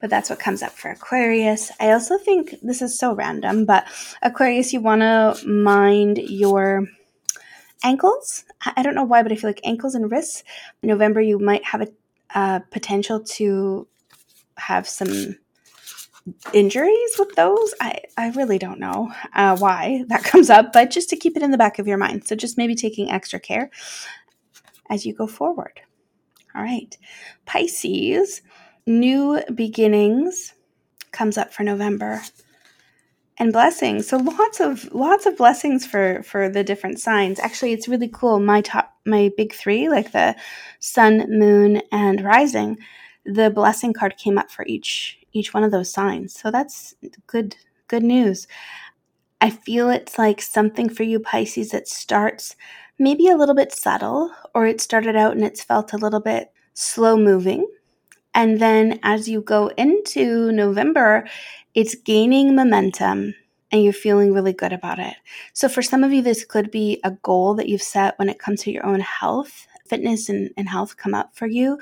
But 0.00 0.10
that's 0.10 0.28
what 0.28 0.38
comes 0.38 0.62
up 0.62 0.72
for 0.72 0.90
Aquarius. 0.90 1.70
I 1.80 1.92
also 1.92 2.18
think 2.18 2.56
this 2.62 2.82
is 2.82 2.98
so 2.98 3.14
random, 3.14 3.64
but 3.64 3.86
Aquarius, 4.22 4.72
you 4.72 4.80
want 4.80 5.00
to 5.00 5.48
mind 5.48 6.18
your 6.18 6.86
ankles. 7.82 8.44
I 8.76 8.82
don't 8.82 8.94
know 8.94 9.04
why, 9.04 9.22
but 9.22 9.32
I 9.32 9.36
feel 9.36 9.48
like 9.48 9.60
ankles 9.64 9.94
and 9.94 10.10
wrists. 10.10 10.44
November, 10.82 11.20
you 11.20 11.38
might 11.38 11.64
have 11.64 11.82
a 11.82 11.88
uh, 12.34 12.58
potential 12.70 13.20
to 13.20 13.86
have 14.56 14.88
some 14.88 15.36
injuries 16.52 17.16
with 17.18 17.34
those. 17.34 17.74
I, 17.80 18.00
I 18.16 18.30
really 18.30 18.58
don't 18.58 18.80
know 18.80 19.12
uh, 19.34 19.56
why 19.56 20.04
that 20.08 20.24
comes 20.24 20.50
up, 20.50 20.72
but 20.72 20.90
just 20.90 21.10
to 21.10 21.16
keep 21.16 21.36
it 21.36 21.42
in 21.42 21.50
the 21.50 21.58
back 21.58 21.78
of 21.78 21.86
your 21.86 21.98
mind. 21.98 22.26
So 22.26 22.36
just 22.36 22.58
maybe 22.58 22.74
taking 22.74 23.10
extra 23.10 23.40
care 23.40 23.70
as 24.90 25.04
you 25.04 25.14
go 25.14 25.26
forward. 25.26 25.80
All 26.54 26.62
right. 26.62 26.96
Pisces, 27.46 28.42
new 28.86 29.40
beginnings 29.54 30.54
comes 31.10 31.36
up 31.36 31.52
for 31.52 31.62
November 31.62 32.22
and 33.38 33.52
blessings. 33.52 34.06
So 34.06 34.16
lots 34.18 34.60
of 34.60 34.92
lots 34.94 35.26
of 35.26 35.36
blessings 35.36 35.84
for 35.84 36.22
for 36.22 36.48
the 36.48 36.62
different 36.62 37.00
signs. 37.00 37.40
Actually, 37.40 37.72
it's 37.72 37.88
really 37.88 38.08
cool. 38.08 38.38
My 38.38 38.60
top 38.60 38.94
my 39.04 39.30
big 39.36 39.52
3, 39.52 39.88
like 39.88 40.12
the 40.12 40.36
sun, 40.78 41.26
moon 41.28 41.82
and 41.90 42.20
rising, 42.22 42.78
the 43.24 43.50
blessing 43.50 43.92
card 43.92 44.16
came 44.16 44.38
up 44.38 44.50
for 44.50 44.64
each 44.66 45.18
each 45.34 45.52
one 45.52 45.62
of 45.62 45.70
those 45.70 45.92
signs. 45.92 46.32
So 46.32 46.50
that's 46.50 46.94
good 47.26 47.56
good 47.88 48.02
news. 48.02 48.46
I 49.40 49.50
feel 49.50 49.90
it's 49.90 50.16
like 50.18 50.40
something 50.40 50.88
for 50.88 51.02
you 51.02 51.20
Pisces 51.20 51.70
that 51.70 51.86
starts 51.86 52.56
maybe 52.98 53.28
a 53.28 53.36
little 53.36 53.54
bit 53.54 53.72
subtle 53.72 54.32
or 54.54 54.66
it 54.66 54.80
started 54.80 55.16
out 55.16 55.32
and 55.32 55.44
it's 55.44 55.62
felt 55.62 55.92
a 55.92 55.98
little 55.98 56.20
bit 56.20 56.50
slow 56.72 57.16
moving. 57.16 57.66
And 58.34 58.58
then 58.60 58.98
as 59.02 59.28
you 59.28 59.42
go 59.42 59.68
into 59.76 60.50
November, 60.52 61.26
it's 61.74 61.94
gaining 61.94 62.56
momentum 62.56 63.34
and 63.70 63.82
you're 63.82 63.92
feeling 63.92 64.32
really 64.32 64.52
good 64.52 64.72
about 64.72 64.98
it. 64.98 65.14
So, 65.52 65.68
for 65.68 65.82
some 65.82 66.04
of 66.04 66.12
you, 66.12 66.22
this 66.22 66.44
could 66.44 66.70
be 66.70 67.00
a 67.04 67.10
goal 67.10 67.54
that 67.54 67.68
you've 67.68 67.82
set 67.82 68.18
when 68.18 68.28
it 68.28 68.38
comes 68.38 68.62
to 68.62 68.70
your 68.70 68.86
own 68.86 69.00
health. 69.00 69.66
Fitness 69.86 70.28
and, 70.28 70.50
and 70.56 70.68
health 70.68 70.96
come 70.96 71.12
up 71.12 71.36
for 71.36 71.46
you. 71.46 71.78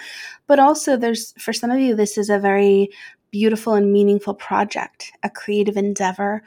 But 0.46 0.58
also, 0.58 0.96
there's 0.96 1.32
for 1.38 1.52
some 1.52 1.70
of 1.70 1.78
you, 1.78 1.94
this 1.94 2.18
is 2.18 2.30
a 2.30 2.38
very 2.38 2.88
beautiful 3.32 3.74
and 3.74 3.92
meaningful 3.92 4.34
project, 4.34 5.10
a 5.24 5.30
creative 5.30 5.76
endeavor, 5.76 6.42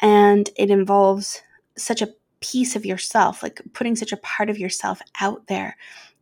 and 0.00 0.50
it 0.56 0.70
involves 0.70 1.42
such 1.76 2.02
a 2.02 2.08
piece 2.40 2.74
of 2.74 2.84
yourself, 2.84 3.42
like 3.42 3.62
putting 3.74 3.94
such 3.94 4.10
a 4.10 4.16
part 4.16 4.50
of 4.50 4.58
yourself 4.58 5.00
out 5.20 5.46
there 5.46 5.76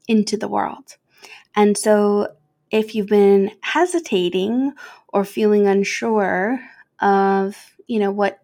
into 0.06 0.36
the 0.36 0.48
world. 0.48 0.96
And 1.56 1.78
so, 1.78 2.28
if 2.70 2.94
you've 2.94 3.08
been 3.08 3.50
hesitating 3.62 4.74
or 5.08 5.24
feeling 5.24 5.66
unsure 5.66 6.60
of, 7.00 7.56
you 7.86 7.98
know, 7.98 8.10
what 8.10 8.38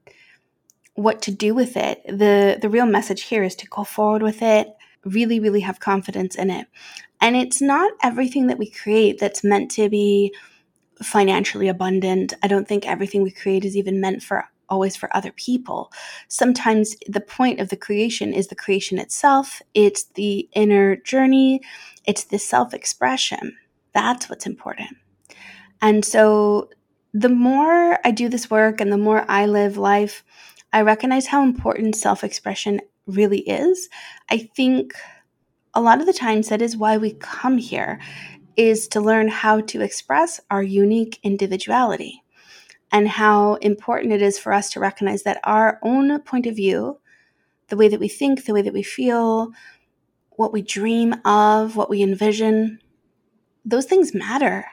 what 0.95 1.21
to 1.23 1.31
do 1.31 1.55
with 1.55 1.77
it, 1.77 2.03
the 2.07 2.59
the 2.61 2.71
real 2.71 2.87
message 2.87 3.23
here 3.23 3.43
is 3.43 3.55
to 3.57 3.67
go 3.67 3.85
forward 3.85 4.23
with 4.23 4.41
it, 4.41 4.69
really 5.05 5.41
really 5.41 5.61
have 5.61 5.81
confidence 5.81 6.37
in 6.37 6.51
it. 6.51 6.67
And 7.21 7.37
it's 7.37 7.61
not 7.61 7.93
everything 8.03 8.47
that 8.49 8.59
we 8.59 8.71
create 8.71 9.19
that's 9.19 9.45
meant 9.45 9.71
to 9.73 9.89
be 9.89 10.35
financially 11.03 11.69
abundant. 11.69 12.35
I 12.43 12.49
don't 12.49 12.67
think 12.67 12.87
everything 12.87 13.23
we 13.23 13.31
create 13.31 13.65
is 13.65 13.77
even 13.77 14.01
meant 14.01 14.23
for 14.23 14.49
always 14.69 14.97
for 14.97 15.15
other 15.17 15.33
people. 15.33 15.93
Sometimes 16.29 16.97
the 17.07 17.21
point 17.21 17.61
of 17.61 17.69
the 17.69 17.77
creation 17.77 18.33
is 18.33 18.49
the 18.49 18.57
creation 18.57 18.99
itself, 18.99 19.63
it's 19.75 20.05
the 20.15 20.49
inner 20.55 20.97
journey, 20.97 21.61
it's 22.05 22.25
the 22.25 22.39
self 22.39 22.75
expression. 22.75 23.57
That's 23.93 24.29
what's 24.29 24.47
important. 24.47 24.97
And 25.81 26.05
so 26.05 26.71
the 27.13 27.29
more 27.29 27.99
I 28.05 28.11
do 28.11 28.29
this 28.29 28.51
work 28.51 28.81
and 28.81 28.93
the 28.93 28.99
more 28.99 29.25
I 29.29 29.47
live 29.47 29.77
life, 29.77 30.25
I 30.73 30.83
recognize 30.83 31.27
how 31.27 31.43
important 31.43 31.97
self 31.97 32.25
expression 32.25 32.81
really 33.07 33.41
is. 33.41 33.89
I 34.31 34.39
think 34.39 34.95
a 35.75 35.81
lot 35.81 36.01
of 36.01 36.07
the 36.07 36.13
times 36.13 36.49
that 36.49 36.63
is 36.63 36.77
why 36.77 36.97
we 36.97 37.13
come 37.15 37.59
here 37.59 38.01
is 38.57 38.89
to 38.89 39.01
learn 39.01 39.29
how 39.29 39.61
to 39.61 39.81
express 39.81 40.41
our 40.51 40.63
unique 40.63 41.19
individuality 41.23 42.23
and 42.93 43.09
how 43.09 43.55
important 43.57 44.13
it 44.13 44.23
is 44.23 44.39
for 44.39 44.53
us 44.53 44.71
to 44.71 44.81
recognize 44.81 45.23
that 45.25 45.41
our 45.45 45.79
own 45.83 46.19
point 46.21 46.47
of 46.47 46.57
view, 46.57 46.99
the 47.69 47.77
way 47.77 47.89
that 47.89 48.01
we 48.01 48.09
think, 48.09 48.45
the 48.45 48.53
way 48.53 48.63
that 48.63 48.73
we 48.73 48.83
feel, 48.83 49.53
what 50.31 50.53
we 50.53 50.63
dream 50.63 51.15
of, 51.25 51.77
what 51.77 51.91
we 51.91 52.03
envision, 52.03 52.79
those 53.65 53.87
things 53.87 54.15
matter. 54.15 54.67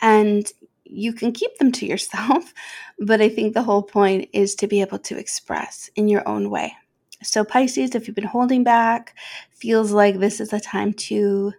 And 0.00 0.50
you 0.84 1.12
can 1.12 1.32
keep 1.32 1.56
them 1.58 1.70
to 1.72 1.86
yourself, 1.86 2.52
but 2.98 3.20
I 3.20 3.28
think 3.28 3.54
the 3.54 3.62
whole 3.62 3.82
point 3.82 4.28
is 4.32 4.54
to 4.56 4.66
be 4.66 4.80
able 4.80 4.98
to 5.00 5.18
express 5.18 5.90
in 5.94 6.08
your 6.08 6.26
own 6.26 6.50
way. 6.50 6.74
So, 7.22 7.44
Pisces, 7.44 7.94
if 7.94 8.06
you've 8.06 8.14
been 8.14 8.24
holding 8.24 8.62
back, 8.62 9.14
feels 9.50 9.90
like 9.90 10.18
this 10.18 10.40
is 10.40 10.52
a 10.52 10.60
time 10.60 10.92
to 10.94 11.52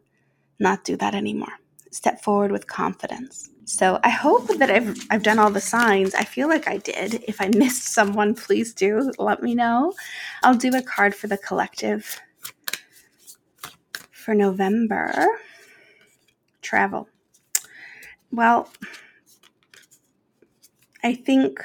not 0.58 0.86
do 0.86 0.96
that 0.98 1.16
anymore. 1.16 1.54
Step 1.92 2.22
forward 2.22 2.52
with 2.52 2.68
confidence. 2.68 3.50
So 3.66 4.00
I 4.04 4.10
hope 4.10 4.48
that 4.58 4.72
I've 4.72 4.98
I've 5.12 5.22
done 5.22 5.38
all 5.38 5.52
the 5.52 5.62
signs. 5.62 6.16
I 6.16 6.24
feel 6.24 6.48
like 6.48 6.68
I 6.68 6.78
did. 6.78 7.24
If 7.28 7.40
I 7.40 7.50
missed 7.50 7.94
someone, 7.94 8.34
please 8.34 8.74
do 8.74 9.12
let 9.20 9.44
me 9.44 9.54
know. 9.54 9.94
I'll 10.44 10.56
do 10.56 10.76
a 10.76 10.82
card 10.82 11.14
for 11.14 11.28
the 11.28 11.38
collective 11.38 12.20
for 14.12 14.34
November. 14.34 15.28
Travel. 16.62 17.08
Well, 18.32 18.70
I 21.04 21.14
think 21.14 21.64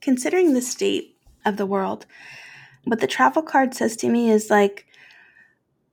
considering 0.00 0.54
the 0.54 0.62
state 0.62 1.16
of 1.44 1.56
the 1.56 1.66
world, 1.66 2.06
what 2.84 3.00
the 3.00 3.06
travel 3.06 3.42
card 3.42 3.74
says 3.74 3.96
to 3.96 4.08
me 4.08 4.30
is 4.30 4.48
like 4.48 4.86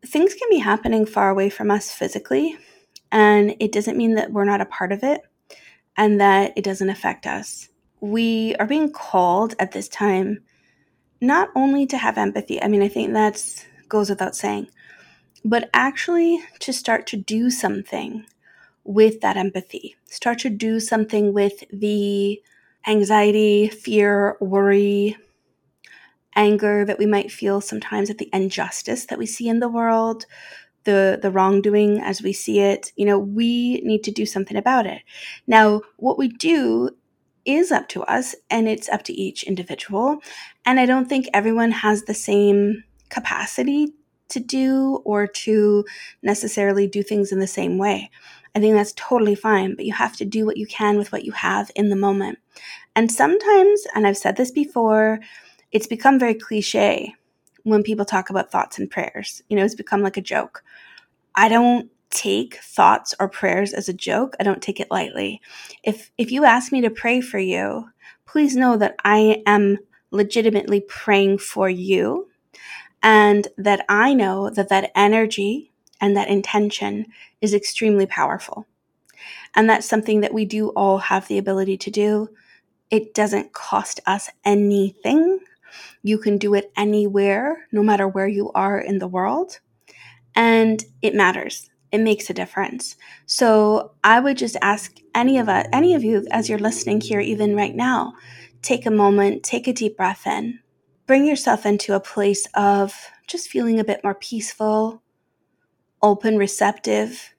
things 0.05 0.33
can 0.35 0.47
be 0.49 0.59
happening 0.59 1.05
far 1.05 1.29
away 1.29 1.49
from 1.49 1.71
us 1.71 1.91
physically 1.91 2.57
and 3.15 3.55
it 3.61 3.71
doesn't 3.71 3.97
mean 3.97 4.15
that 4.15 4.33
we're 4.33 4.43
not 4.43 4.59
a 4.59 4.65
part 4.65 4.91
of 4.91 5.01
it 5.01 5.21
and 5.95 6.19
that 6.19 6.51
it 6.57 6.65
doesn't 6.65 6.89
affect 6.89 7.25
us. 7.25 7.69
We 8.01 8.55
are 8.59 8.67
being 8.67 8.91
called 8.91 9.55
at 9.57 9.71
this 9.71 9.87
time 9.87 10.43
not 11.21 11.47
only 11.55 11.85
to 11.87 11.97
have 11.97 12.17
empathy, 12.17 12.61
I 12.61 12.67
mean, 12.67 12.81
I 12.81 12.89
think 12.89 13.13
that 13.13 13.65
goes 13.87 14.09
without 14.09 14.35
saying, 14.35 14.67
but 15.45 15.69
actually 15.73 16.43
to 16.59 16.73
start 16.73 17.07
to 17.07 17.17
do 17.17 17.49
something 17.49 18.25
with 18.83 19.21
that 19.21 19.37
empathy. 19.37 19.95
Start 20.03 20.39
to 20.39 20.49
do 20.49 20.81
something 20.81 21.33
with 21.33 21.63
the 21.71 22.41
anxiety, 22.85 23.69
fear, 23.69 24.35
worry, 24.41 25.15
anger 26.35 26.83
that 26.83 26.99
we 26.99 27.05
might 27.05 27.31
feel 27.31 27.61
sometimes 27.61 28.09
at 28.09 28.17
the 28.17 28.29
injustice 28.33 29.05
that 29.05 29.17
we 29.17 29.25
see 29.25 29.47
in 29.47 29.61
the 29.61 29.69
world, 29.69 30.25
the 30.85 31.19
the 31.21 31.31
wrongdoing 31.31 31.99
as 31.99 32.21
we 32.21 32.33
see 32.33 32.59
it 32.59 32.91
you 32.95 33.05
know 33.05 33.19
we 33.19 33.81
need 33.81 34.03
to 34.03 34.11
do 34.11 34.25
something 34.25 34.57
about 34.57 34.85
it. 34.85 35.01
Now 35.47 35.81
what 35.97 36.17
we 36.17 36.27
do 36.29 36.89
is 37.45 37.71
up 37.71 37.87
to 37.89 38.01
us 38.03 38.35
and 38.49 38.67
it's 38.67 38.89
up 38.89 39.03
to 39.03 39.13
each 39.13 39.43
individual 39.43 40.17
and 40.65 40.79
i 40.79 40.85
don't 40.87 41.07
think 41.07 41.27
everyone 41.31 41.69
has 41.69 42.03
the 42.03 42.13
same 42.13 42.83
capacity 43.09 43.93
to 44.29 44.39
do 44.39 45.01
or 45.05 45.27
to 45.27 45.85
necessarily 46.23 46.87
do 46.87 47.03
things 47.03 47.31
in 47.31 47.39
the 47.39 47.45
same 47.45 47.77
way. 47.77 48.09
I 48.55 48.59
think 48.59 48.73
that's 48.75 48.93
totally 48.95 49.35
fine 49.35 49.75
but 49.75 49.85
you 49.85 49.93
have 49.93 50.15
to 50.17 50.25
do 50.25 50.45
what 50.45 50.57
you 50.57 50.65
can 50.65 50.97
with 50.97 51.11
what 51.11 51.25
you 51.25 51.31
have 51.33 51.69
in 51.75 51.89
the 51.89 51.95
moment. 51.95 52.39
And 52.95 53.11
sometimes 53.11 53.85
and 53.93 54.07
i've 54.07 54.17
said 54.17 54.37
this 54.37 54.51
before 54.51 55.19
it's 55.71 55.87
become 55.87 56.17
very 56.17 56.33
cliche 56.35 57.13
when 57.65 57.83
people 57.83 58.05
talk 58.05 58.29
about 58.29 58.51
thoughts 58.51 58.79
and 58.79 58.89
prayers. 58.89 59.41
You 59.49 59.57
know, 59.57 59.65
it's 59.65 59.75
become 59.75 60.01
like 60.01 60.17
a 60.17 60.21
joke. 60.21 60.63
I 61.35 61.49
don't 61.49 61.89
take 62.11 62.55
thoughts 62.57 63.13
or 63.19 63.27
prayers 63.27 63.73
as 63.73 63.89
a 63.89 63.93
joke. 63.93 64.35
I 64.39 64.43
don't 64.43 64.61
take 64.61 64.79
it 64.79 64.91
lightly. 64.91 65.41
If 65.83 66.11
if 66.17 66.31
you 66.31 66.45
ask 66.45 66.71
me 66.71 66.81
to 66.81 66.89
pray 66.89 67.19
for 67.19 67.39
you, 67.39 67.89
please 68.25 68.55
know 68.55 68.77
that 68.77 68.95
I 69.03 69.43
am 69.45 69.79
legitimately 70.11 70.81
praying 70.87 71.39
for 71.39 71.69
you 71.69 72.29
and 73.03 73.47
that 73.57 73.85
I 73.89 74.13
know 74.13 74.49
that 74.49 74.69
that 74.69 74.91
energy 74.95 75.71
and 75.99 76.15
that 76.15 76.29
intention 76.29 77.07
is 77.41 77.53
extremely 77.53 78.05
powerful. 78.05 78.65
And 79.55 79.69
that's 79.69 79.87
something 79.87 80.21
that 80.21 80.33
we 80.33 80.45
do 80.45 80.69
all 80.69 80.99
have 80.99 81.27
the 81.27 81.37
ability 81.37 81.77
to 81.77 81.91
do. 81.91 82.29
It 82.91 83.13
doesn't 83.13 83.53
cost 83.53 83.99
us 84.05 84.29
anything. 84.43 85.39
You 86.03 86.17
can 86.17 86.37
do 86.37 86.53
it 86.53 86.71
anywhere, 86.75 87.67
no 87.71 87.83
matter 87.83 88.07
where 88.07 88.27
you 88.27 88.51
are 88.53 88.79
in 88.79 88.99
the 88.99 89.07
world 89.07 89.59
and 90.35 90.83
it 91.01 91.15
matters. 91.15 91.69
It 91.91 91.99
makes 91.99 92.29
a 92.29 92.33
difference. 92.33 92.97
So 93.25 93.93
I 94.03 94.19
would 94.19 94.37
just 94.37 94.57
ask 94.61 94.97
any 95.13 95.37
of 95.37 95.47
us, 95.47 95.65
any 95.71 95.95
of 95.95 96.03
you, 96.03 96.27
as 96.29 96.49
you're 96.49 96.59
listening 96.59 96.99
here, 96.99 97.21
even 97.21 97.55
right 97.55 97.75
now, 97.75 98.13
take 98.61 98.85
a 98.85 98.91
moment, 98.91 99.43
take 99.43 99.67
a 99.67 99.73
deep 99.73 99.95
breath 99.95 100.27
in, 100.27 100.59
bring 101.07 101.25
yourself 101.25 101.65
into 101.65 101.95
a 101.95 101.99
place 101.99 102.47
of 102.53 102.93
just 103.27 103.47
feeling 103.47 103.79
a 103.79 103.85
bit 103.85 104.03
more 104.03 104.15
peaceful, 104.15 105.01
open, 106.01 106.37
receptive. 106.37 107.33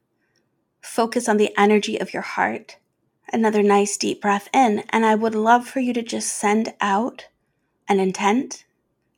Focus 0.81 1.29
on 1.29 1.37
the 1.37 1.53
energy 1.59 1.99
of 2.01 2.15
your 2.15 2.23
heart. 2.23 2.79
Another 3.33 3.63
nice 3.63 3.97
deep 3.97 4.23
breath 4.23 4.49
in. 4.55 4.85
And 4.91 5.05
I 5.05 5.17
would 5.17 5.35
love 5.35 5.67
for 5.67 5.81
you 5.81 5.93
to 5.93 6.03
just 6.03 6.35
send 6.35 6.73
out 6.81 7.27
an 7.89 8.01
intent, 8.01 8.65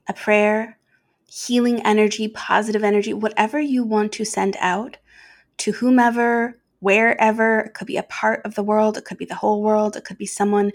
a 0.09 0.13
prayer, 0.13 0.79
healing 1.27 1.81
energy, 1.83 2.29
positive 2.29 2.85
energy, 2.85 3.13
whatever 3.13 3.61
you 3.61 3.85
want 3.85 4.13
to 4.13 4.25
send 4.25 4.57
out 4.61 4.97
to 5.59 5.73
whomever, 5.73 6.59
wherever. 6.81 7.61
It 7.61 7.75
could 7.75 7.87
be 7.87 7.97
a 7.97 8.03
part 8.05 8.41
of 8.45 8.55
the 8.55 8.63
world, 8.63 8.97
it 8.97 9.05
could 9.05 9.19
be 9.19 9.25
the 9.25 9.35
whole 9.35 9.63
world, 9.63 9.97
it 9.97 10.05
could 10.05 10.19
be 10.19 10.27
someone 10.27 10.73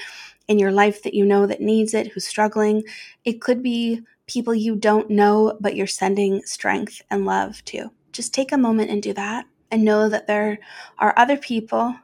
in 0.48 0.60
your 0.60 0.72
life 0.72 1.04
that 1.04 1.14
you 1.14 1.26
know 1.26 1.46
that 1.48 1.62
needs 1.62 1.94
it, 1.94 2.08
who's 2.08 2.28
struggling. 2.28 2.84
It 3.26 3.42
could 3.42 3.64
be 3.64 4.02
people 4.28 4.54
you 4.54 4.76
don't 4.76 5.10
know, 5.10 5.58
but 5.60 5.76
you're 5.76 5.88
sending 5.88 6.44
strength 6.44 7.02
and 7.10 7.26
love 7.26 7.64
to. 7.66 7.90
Just 8.12 8.34
take 8.34 8.52
a 8.52 8.58
moment 8.58 8.92
and 8.92 9.02
do 9.02 9.14
that 9.14 9.46
and 9.72 9.84
know 9.84 10.10
that 10.10 10.28
there 10.28 10.60
are 11.00 11.14
other 11.18 11.38
people 11.38 11.96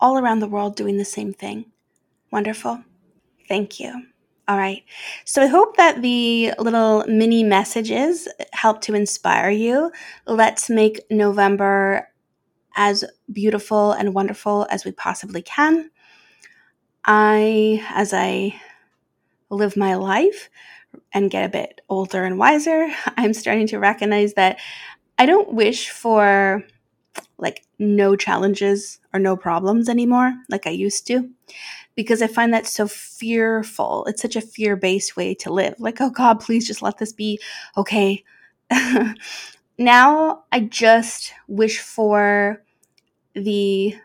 all 0.00 0.18
around 0.18 0.40
the 0.40 0.48
world 0.48 0.76
doing 0.76 0.98
the 0.98 1.04
same 1.04 1.32
thing. 1.32 1.64
Wonderful. 2.30 2.84
Thank 3.48 3.80
you. 3.80 4.06
All 4.48 4.56
right. 4.56 4.82
So 5.26 5.42
I 5.42 5.46
hope 5.46 5.76
that 5.76 6.00
the 6.00 6.54
little 6.58 7.04
mini 7.06 7.44
messages 7.44 8.26
help 8.54 8.80
to 8.82 8.94
inspire 8.94 9.50
you. 9.50 9.92
Let's 10.26 10.70
make 10.70 11.02
November 11.10 12.08
as 12.74 13.04
beautiful 13.30 13.92
and 13.92 14.14
wonderful 14.14 14.66
as 14.70 14.86
we 14.86 14.92
possibly 14.92 15.42
can. 15.42 15.90
I, 17.04 17.84
as 17.90 18.14
I 18.14 18.58
live 19.50 19.76
my 19.76 19.96
life 19.96 20.48
and 21.12 21.30
get 21.30 21.44
a 21.44 21.50
bit 21.50 21.82
older 21.90 22.24
and 22.24 22.38
wiser, 22.38 22.88
I'm 23.18 23.34
starting 23.34 23.66
to 23.66 23.78
recognize 23.78 24.32
that 24.34 24.58
I 25.18 25.26
don't 25.26 25.52
wish 25.52 25.90
for 25.90 26.64
like 27.38 27.64
no 27.78 28.16
challenges 28.16 29.00
or 29.12 29.20
no 29.20 29.36
problems 29.36 29.88
anymore 29.88 30.34
like 30.48 30.66
I 30.66 30.70
used 30.70 31.06
to 31.08 31.30
because 31.98 32.22
I 32.22 32.28
find 32.28 32.54
that 32.54 32.64
so 32.64 32.86
fearful. 32.86 34.04
It's 34.06 34.22
such 34.22 34.36
a 34.36 34.40
fear 34.40 34.76
based 34.76 35.16
way 35.16 35.34
to 35.34 35.52
live. 35.52 35.74
Like, 35.80 36.00
oh 36.00 36.10
God, 36.10 36.38
please 36.38 36.64
just 36.64 36.80
let 36.80 36.98
this 36.98 37.12
be 37.12 37.40
okay. 37.76 38.22
now 39.78 40.44
I 40.52 40.60
just 40.60 41.32
wish 41.48 41.80
for 41.80 42.62
the 43.34 43.96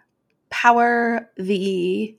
power, 0.50 1.30
the 1.38 2.18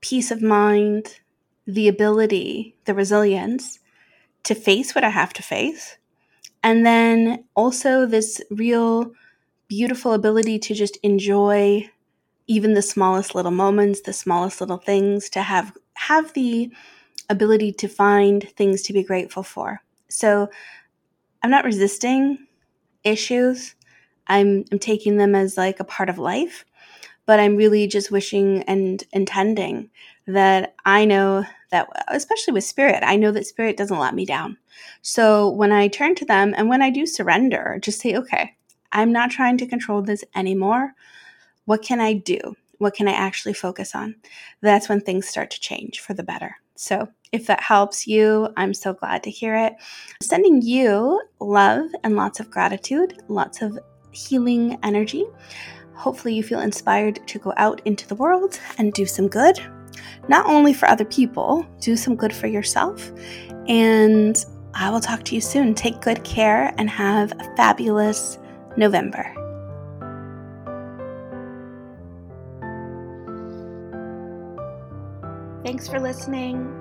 peace 0.00 0.30
of 0.30 0.40
mind, 0.40 1.18
the 1.66 1.88
ability, 1.88 2.76
the 2.84 2.94
resilience 2.94 3.80
to 4.44 4.54
face 4.54 4.94
what 4.94 5.02
I 5.02 5.10
have 5.10 5.32
to 5.32 5.42
face. 5.42 5.98
And 6.62 6.86
then 6.86 7.42
also 7.56 8.06
this 8.06 8.40
real 8.52 9.10
beautiful 9.68 10.12
ability 10.14 10.58
to 10.58 10.74
just 10.74 10.96
enjoy 11.02 11.88
even 12.46 12.74
the 12.74 12.82
smallest 12.82 13.34
little 13.34 13.50
moments, 13.52 14.00
the 14.00 14.12
smallest 14.12 14.60
little 14.60 14.78
things, 14.78 15.28
to 15.30 15.42
have 15.42 15.72
have 15.94 16.32
the 16.32 16.70
ability 17.28 17.72
to 17.72 17.88
find 17.88 18.48
things 18.56 18.82
to 18.82 18.92
be 18.92 19.02
grateful 19.02 19.42
for. 19.42 19.82
So 20.08 20.48
I'm 21.42 21.50
not 21.50 21.64
resisting 21.64 22.46
issues. 23.04 23.74
I'm 24.26 24.64
I'm 24.72 24.78
taking 24.78 25.16
them 25.16 25.34
as 25.34 25.56
like 25.56 25.80
a 25.80 25.84
part 25.84 26.08
of 26.08 26.18
life, 26.18 26.64
but 27.26 27.40
I'm 27.40 27.56
really 27.56 27.86
just 27.86 28.10
wishing 28.10 28.62
and 28.64 29.02
intending 29.12 29.90
that 30.26 30.74
I 30.84 31.04
know 31.04 31.44
that 31.70 31.88
especially 32.08 32.54
with 32.54 32.64
spirit, 32.64 33.02
I 33.04 33.16
know 33.16 33.30
that 33.32 33.46
spirit 33.46 33.76
doesn't 33.76 33.98
let 33.98 34.14
me 34.14 34.24
down. 34.24 34.56
So 35.02 35.50
when 35.50 35.72
I 35.72 35.88
turn 35.88 36.14
to 36.16 36.24
them 36.24 36.54
and 36.56 36.68
when 36.68 36.82
I 36.82 36.90
do 36.90 37.06
surrender, 37.06 37.78
just 37.82 38.00
say, 38.00 38.16
okay, 38.16 38.56
I'm 38.92 39.12
not 39.12 39.30
trying 39.30 39.58
to 39.58 39.66
control 39.66 40.02
this 40.02 40.24
anymore. 40.34 40.94
What 41.64 41.82
can 41.82 42.00
I 42.00 42.14
do? 42.14 42.56
What 42.78 42.94
can 42.94 43.08
I 43.08 43.12
actually 43.12 43.54
focus 43.54 43.94
on? 43.94 44.16
That's 44.60 44.88
when 44.88 45.00
things 45.00 45.28
start 45.28 45.50
to 45.50 45.60
change 45.60 46.00
for 46.00 46.14
the 46.14 46.22
better. 46.22 46.56
So, 46.76 47.08
if 47.32 47.46
that 47.46 47.60
helps 47.60 48.06
you, 48.06 48.48
I'm 48.56 48.72
so 48.72 48.94
glad 48.94 49.22
to 49.24 49.30
hear 49.30 49.54
it. 49.54 49.74
Sending 50.22 50.62
you 50.62 51.20
love 51.40 51.90
and 52.04 52.16
lots 52.16 52.40
of 52.40 52.50
gratitude, 52.50 53.20
lots 53.28 53.60
of 53.60 53.78
healing 54.12 54.78
energy. 54.82 55.26
Hopefully, 55.94 56.34
you 56.34 56.42
feel 56.42 56.60
inspired 56.60 57.26
to 57.26 57.38
go 57.38 57.52
out 57.56 57.82
into 57.84 58.06
the 58.06 58.14
world 58.14 58.58
and 58.78 58.92
do 58.92 59.04
some 59.04 59.28
good, 59.28 59.58
not 60.28 60.46
only 60.46 60.72
for 60.72 60.88
other 60.88 61.04
people, 61.04 61.66
do 61.80 61.96
some 61.96 62.14
good 62.14 62.32
for 62.32 62.46
yourself. 62.46 63.10
And 63.66 64.42
I 64.74 64.90
will 64.90 65.00
talk 65.00 65.24
to 65.24 65.34
you 65.34 65.40
soon. 65.40 65.74
Take 65.74 66.00
good 66.00 66.22
care 66.24 66.72
and 66.78 66.88
have 66.88 67.32
a 67.32 67.56
fabulous 67.56 68.38
November. 68.78 69.34
Thanks 75.64 75.88
for 75.88 76.00
listening. 76.00 76.74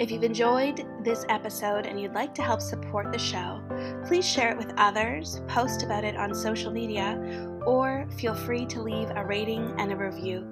If 0.00 0.10
you've 0.10 0.22
enjoyed 0.22 0.86
this 1.02 1.24
episode 1.28 1.86
and 1.86 2.00
you'd 2.00 2.12
like 2.12 2.34
to 2.34 2.42
help 2.42 2.60
support 2.60 3.10
the 3.10 3.18
show, 3.18 3.60
please 4.06 4.28
share 4.28 4.50
it 4.50 4.58
with 4.58 4.72
others, 4.76 5.40
post 5.48 5.82
about 5.82 6.04
it 6.04 6.16
on 6.16 6.34
social 6.34 6.70
media, 6.70 7.16
or 7.64 8.08
feel 8.18 8.34
free 8.34 8.66
to 8.66 8.82
leave 8.82 9.08
a 9.10 9.24
rating 9.24 9.74
and 9.78 9.92
a 9.92 9.96
review. 9.96 10.46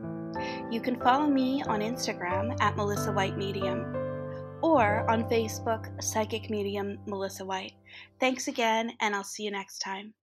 You 0.70 0.80
can 0.80 1.00
follow 1.00 1.26
me 1.26 1.62
on 1.64 1.80
Instagram 1.80 2.56
at 2.60 2.76
Melissa 2.76 3.12
White 3.12 3.36
Medium 3.36 3.84
or 4.62 5.08
on 5.10 5.28
Facebook, 5.28 6.02
Psychic 6.02 6.50
Medium 6.50 6.98
Melissa 7.06 7.44
White. 7.44 7.74
Thanks 8.20 8.48
again, 8.48 8.92
and 9.00 9.14
I'll 9.14 9.24
see 9.24 9.44
you 9.44 9.50
next 9.50 9.78
time. 9.78 10.14